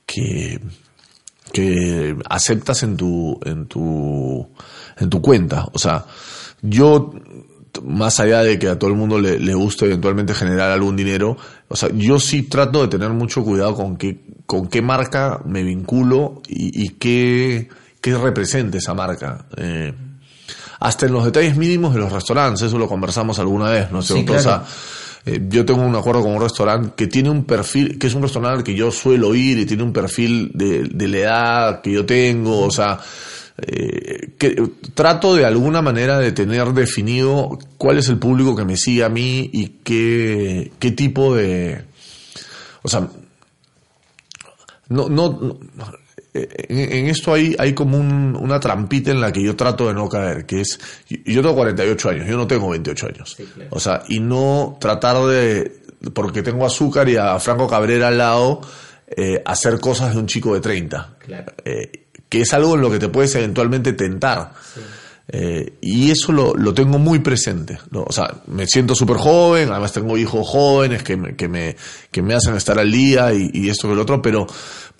[0.05, 0.61] que,
[1.53, 4.49] que aceptas en tu, en tu,
[4.99, 5.67] en tu cuenta.
[5.73, 6.05] O sea,
[6.63, 7.13] yo
[7.85, 11.37] más allá de que a todo el mundo le, le, guste eventualmente generar algún dinero,
[11.69, 15.63] o sea, yo sí trato de tener mucho cuidado con qué, con qué marca me
[15.63, 17.69] vinculo y, y qué,
[18.01, 19.47] qué representa esa marca.
[19.57, 19.95] Eh,
[20.81, 24.25] hasta en los detalles mínimos de los restaurantes, eso lo conversamos alguna vez, ¿no sé,
[24.29, 24.65] o sea,
[25.27, 28.23] eh, yo tengo un acuerdo con un restaurante que tiene un perfil, que es un
[28.23, 32.07] restaurante que yo suelo ir y tiene un perfil de, de la edad que yo
[32.07, 32.99] tengo, o sea,
[33.63, 34.57] eh, que
[34.95, 39.11] trato de alguna manera de tener definido cuál es el público que me sigue a
[39.11, 41.85] mí y qué, qué tipo de...
[42.83, 43.07] O sea,
[44.89, 45.59] no, no,
[46.33, 50.47] en, esto hay, hay como una trampita en la que yo trato de no caer,
[50.47, 50.79] que es,
[51.09, 53.37] yo tengo 48 años, yo no tengo 28 años.
[53.71, 55.81] O sea, y no tratar de,
[56.15, 58.61] porque tengo azúcar y a Franco Cabrera al lado,
[59.09, 61.17] eh, hacer cosas de un chico de 30.
[61.19, 61.53] Claro.
[61.65, 64.53] Eh, que es algo en lo que te puedes eventualmente tentar.
[65.33, 67.79] Eh, y eso lo, lo, tengo muy presente.
[67.93, 71.77] O sea, me siento súper joven, además tengo hijos jóvenes que me, que me,
[72.11, 74.47] que me hacen estar al día y, y esto que lo otro, pero,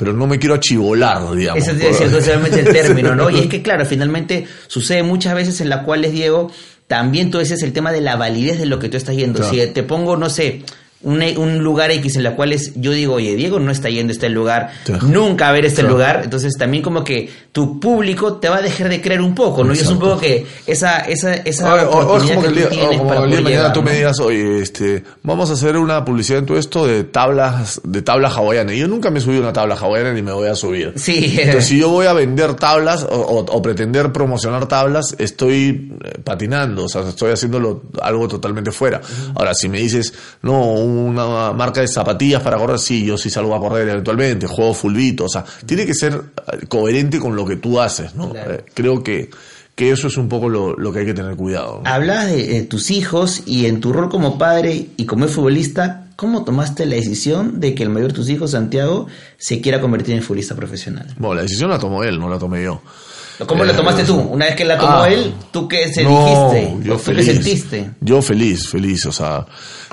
[0.01, 1.69] pero no me quiero achivolar, digamos.
[1.69, 1.73] Ese
[2.17, 3.29] es el término, ¿no?
[3.29, 6.51] Y es que, claro, finalmente sucede muchas veces en las cuales, Diego,
[6.87, 9.43] también tú dices el tema de la validez de lo que tú estás yendo.
[9.43, 10.63] Si te pongo, no sé,
[11.03, 14.15] un, un, lugar X en la cual yo digo, oye, Diego no está yendo a
[14.15, 14.71] este lugar,
[15.03, 18.89] nunca a ver este lugar, entonces también como que tu público te va a dejar
[18.89, 19.75] de creer un poco, ¿no?
[19.75, 23.31] Y es un poco que esa, esa, esa o, como que, el día, como el
[23.31, 26.87] día mañana tú me digas, oye, este, vamos a hacer una publicidad en todo esto
[26.87, 28.75] de tablas, de tablas hawaianas.
[28.75, 30.93] Y yo nunca me he subido una tabla hawaiana ni me voy a subir.
[30.97, 31.37] Sí.
[31.39, 36.85] Entonces, si yo voy a vender tablas o, o pretender promocionar tablas, estoy eh, patinando,
[36.85, 39.01] o sea, estoy haciéndolo algo totalmente fuera.
[39.35, 43.55] Ahora, si me dices, no, una marca de zapatillas para correr, sí, yo sí salgo
[43.55, 47.57] a correr eventualmente, juego fulbito, o sea, tiene que ser eh, coherente con lo que
[47.57, 48.33] tú haces, ¿no?
[48.35, 49.31] Eh, creo que,
[49.75, 51.83] que eso es un poco lo, que hay que tener cuidado.
[51.85, 56.85] Hablas de, tus hijos y en tu rol como padre y como futbolista, ¿cómo tomaste
[56.87, 59.07] la decisión de que el mayor de tus hijos, Santiago,
[59.39, 61.07] se quiera convertir en futbolista profesional?
[61.17, 62.83] Bueno, la decisión la tomó él, no la tomé yo.
[63.47, 64.17] ¿Cómo la tomaste tú?
[64.17, 65.09] Una vez que la tomó ah.
[65.09, 66.77] él, ¿tú qué se dijiste?
[66.83, 67.91] Yo ¿Tú qué sentiste?
[68.01, 69.47] Yo feliz, feliz, o sea,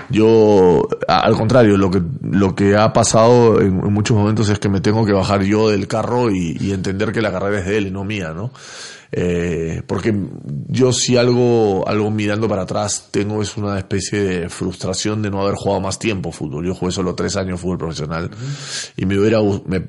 [0.09, 4.81] yo, al contrario, lo que, lo que ha pasado en, muchos momentos es que me
[4.81, 7.91] tengo que bajar yo del carro y, entender que la carrera es de él y
[7.91, 8.51] no mía, ¿no?
[9.11, 10.13] Eh, porque
[10.67, 15.41] yo si algo, algo mirando para atrás tengo es una especie de frustración de no
[15.41, 16.65] haber jugado más tiempo fútbol.
[16.65, 18.29] Yo jugué solo tres años fútbol profesional
[18.97, 19.39] y me hubiera,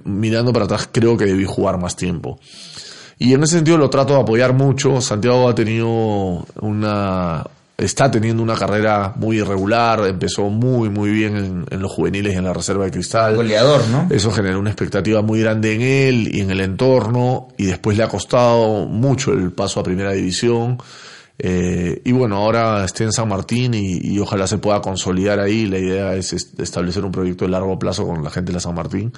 [0.04, 2.38] mirando para atrás creo que debí jugar más tiempo.
[3.18, 5.00] Y en ese sentido lo trato de apoyar mucho.
[5.00, 7.44] Santiago ha tenido una,
[7.76, 12.44] está teniendo una carrera muy irregular, empezó muy, muy bien en, los juveniles y en
[12.44, 13.36] la reserva de cristal.
[13.36, 14.08] Goleador, ¿no?
[14.10, 18.02] Eso generó una expectativa muy grande en él y en el entorno, y después le
[18.02, 20.78] ha costado mucho el paso a primera división.
[21.40, 25.66] Eh, y bueno, ahora esté en San Martín y, ojalá se pueda consolidar ahí.
[25.66, 28.74] La idea es establecer un proyecto de largo plazo con la gente de la San
[28.74, 29.12] Martín.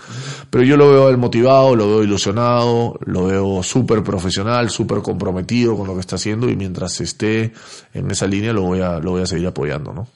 [0.50, 5.76] Pero yo lo veo él motivado, lo veo ilusionado, lo veo súper profesional, súper comprometido
[5.76, 7.52] con lo que está haciendo y mientras esté
[7.94, 10.08] en esa línea lo voy a, lo voy a seguir apoyando, ¿no?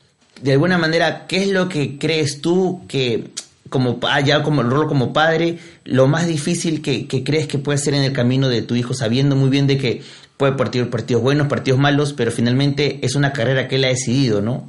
[0.42, 3.30] De alguna manera, ¿qué es lo que crees tú que
[3.74, 7.94] como ya como el rol como padre, lo más difícil que, crees que puede ser
[7.94, 10.02] en el camino de tu hijo, sabiendo muy bien de que
[10.36, 14.40] puede partir partidos buenos, partidos malos, pero finalmente es una carrera que él ha decidido,
[14.40, 14.68] ¿no?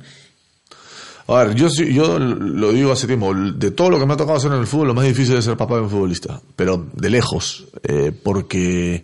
[1.28, 4.38] A ver, yo, yo lo digo hace tiempo, de todo lo que me ha tocado
[4.38, 7.10] hacer en el fútbol, lo más difícil es ser papá de un futbolista, pero de
[7.10, 9.04] lejos, eh, porque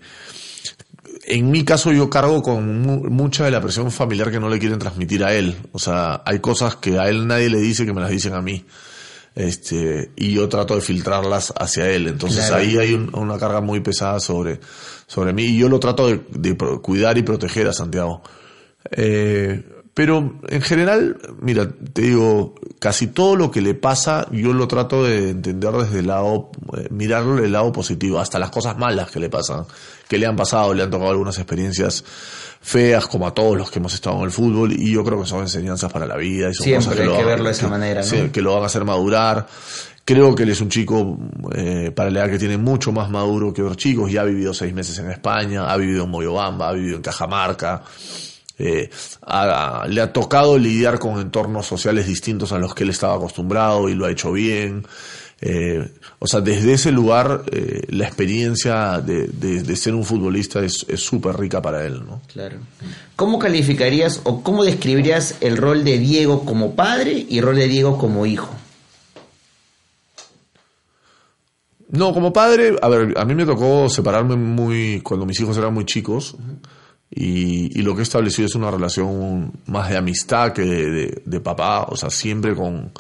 [1.26, 4.80] en mi caso yo cargo con mucha de la presión familiar que no le quieren
[4.80, 5.56] transmitir a él.
[5.72, 8.42] O sea, hay cosas que a él nadie le dice que me las dicen a
[8.42, 8.66] mí.
[9.34, 12.08] Este, y yo trato de filtrarlas hacia él.
[12.08, 14.60] Entonces ahí hay una carga muy pesada sobre,
[15.08, 18.22] sobre mí y yo lo trato de, cuidar y proteger a Santiago.
[18.92, 19.64] Eh,
[19.94, 25.04] pero en general, mira, te digo, casi todo lo que le pasa yo lo trato
[25.04, 29.20] de entender desde el lado, eh, mirarlo del lado positivo, hasta las cosas malas que
[29.20, 29.66] le pasan,
[30.12, 32.04] que le han pasado, le han tocado algunas experiencias
[32.60, 35.26] feas, como a todos los que hemos estado en el fútbol, y yo creo que
[35.26, 36.50] son enseñanzas para la vida.
[36.50, 38.30] Y son Siempre cosas que hay lo que verlo de esa manera, ¿no?
[38.30, 39.48] que lo van a hacer madurar.
[40.04, 41.18] Creo que él es un chico,
[41.56, 44.12] eh, para la edad que tiene, mucho más maduro que otros chicos.
[44.12, 47.82] Ya ha vivido seis meses en España, ha vivido en Moyobamba, ha vivido en Cajamarca.
[48.60, 48.90] eh,
[49.88, 53.94] le ha tocado lidiar con entornos sociales distintos a los que él estaba acostumbrado y
[53.94, 54.86] lo ha hecho bien.
[55.42, 55.90] Eh,
[56.20, 61.62] o sea, desde ese lugar eh, la experiencia de, ser un futbolista es súper rica
[61.62, 62.22] para él, ¿no?
[62.32, 62.58] Claro.
[63.16, 67.68] ¿Cómo calificarías o cómo describirías el rol de Diego como padre y el rol de
[67.68, 68.56] Diego como hijo?
[71.92, 75.74] No, como padre, a ver, a mí me tocó separarme muy cuando mis hijos eran
[75.74, 76.38] muy chicos.
[77.14, 81.98] Y, lo que he establecido es una relación más de amistad que de, papá, o
[81.98, 82.94] sea, siempre con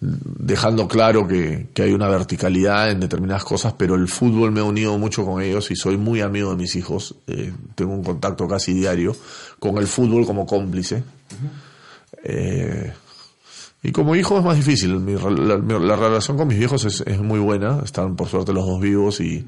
[0.00, 4.96] dejando claro que, hay una verticalidad en determinadas cosas, pero el fútbol me ha unido
[4.98, 8.72] mucho con ellos y soy muy amigo de mis hijos, eh, tengo un contacto casi
[8.72, 9.14] diario
[9.58, 11.02] con el fútbol como cómplice.
[12.24, 12.92] eh,
[13.82, 15.04] y como hijo es más difícil.
[15.06, 17.80] la, relación con mis viejos es, es, muy buena.
[17.84, 19.46] Están por suerte los dos vivos y,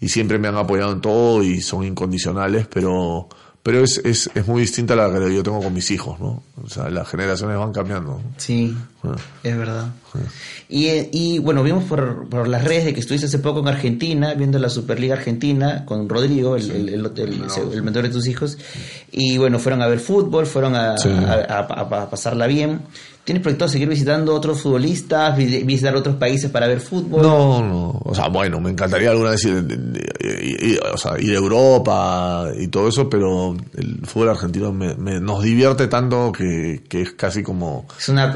[0.00, 3.28] y siempre me han apoyado en todo y son incondicionales, pero
[3.62, 6.42] pero es, es, es, muy distinta a la que yo tengo con mis hijos, ¿no?
[6.62, 8.20] O sea, las generaciones van cambiando.
[8.38, 8.74] Sí.
[9.42, 9.88] Es verdad.
[10.68, 14.34] Y, y, bueno, vimos por, por, las redes de que estuviste hace poco en Argentina,
[14.34, 18.58] viendo la Superliga Argentina con Rodrigo, el, el, el, mentor de tus hijos,
[19.10, 22.82] y bueno, fueron a ver fútbol, fueron a, a pasarla bien.
[23.30, 27.22] ¿Tienes proyectado seguir visitando otros futbolistas, visitar otros países para ver fútbol?
[27.22, 28.00] No, no.
[28.02, 32.88] O sea, bueno, me encantaría alguna vez ir, o sea, ir a Europa y todo
[32.88, 37.86] eso, pero el fútbol argentino me, nos divierte tanto que, es casi como...
[37.98, 38.32] Es una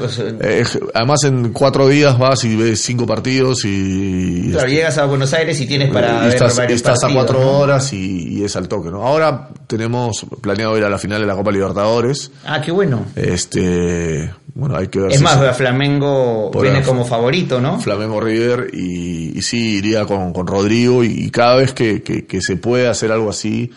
[0.93, 4.51] además, en cuatro días vas y ves cinco partidos y...
[4.51, 6.27] Claro, llegas a Buenos Aires y tienes para...
[6.27, 9.05] estás, estás a cuatro horas y, es al toque, ¿no?
[9.05, 12.31] Ahora tenemos planeado ir a la final de la Copa Libertadores.
[12.45, 13.05] Ah, qué bueno.
[13.15, 17.77] Este bueno, hay que ver es más, Flamengo viene como favorito, ¿no?
[17.81, 22.87] Flamengo River y, sí, iría con, con Rodrigo y, cada vez que, que, se puede
[22.87, 23.71] hacer algo así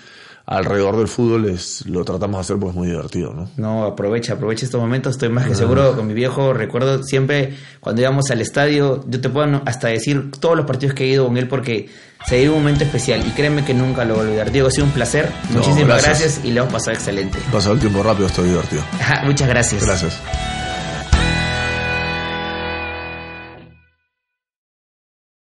[0.49, 3.51] alrededor del fútbol es, lo tratamos de hacer porque es muy divertido, ¿no?
[3.59, 8.01] No, aprovecha, aprovecha estos momentos, estoy más que seguro con mi viejo, recuerdo siempre cuando
[8.01, 11.37] íbamos al estadio, yo te puedo hasta decir todos los partidos que he ido con
[11.37, 11.91] él porque
[12.27, 14.51] se dio un momento especial y créeme que nunca lo voy a olvidar.
[14.51, 16.41] Diego, ha sido un placer, muchísimas gracias.
[16.43, 17.39] y le hemos pasado excelente.
[17.53, 18.83] Pasado el tiempo rápido, estoy divertido.
[19.25, 19.85] Muchas gracias.
[19.85, 20.19] Gracias.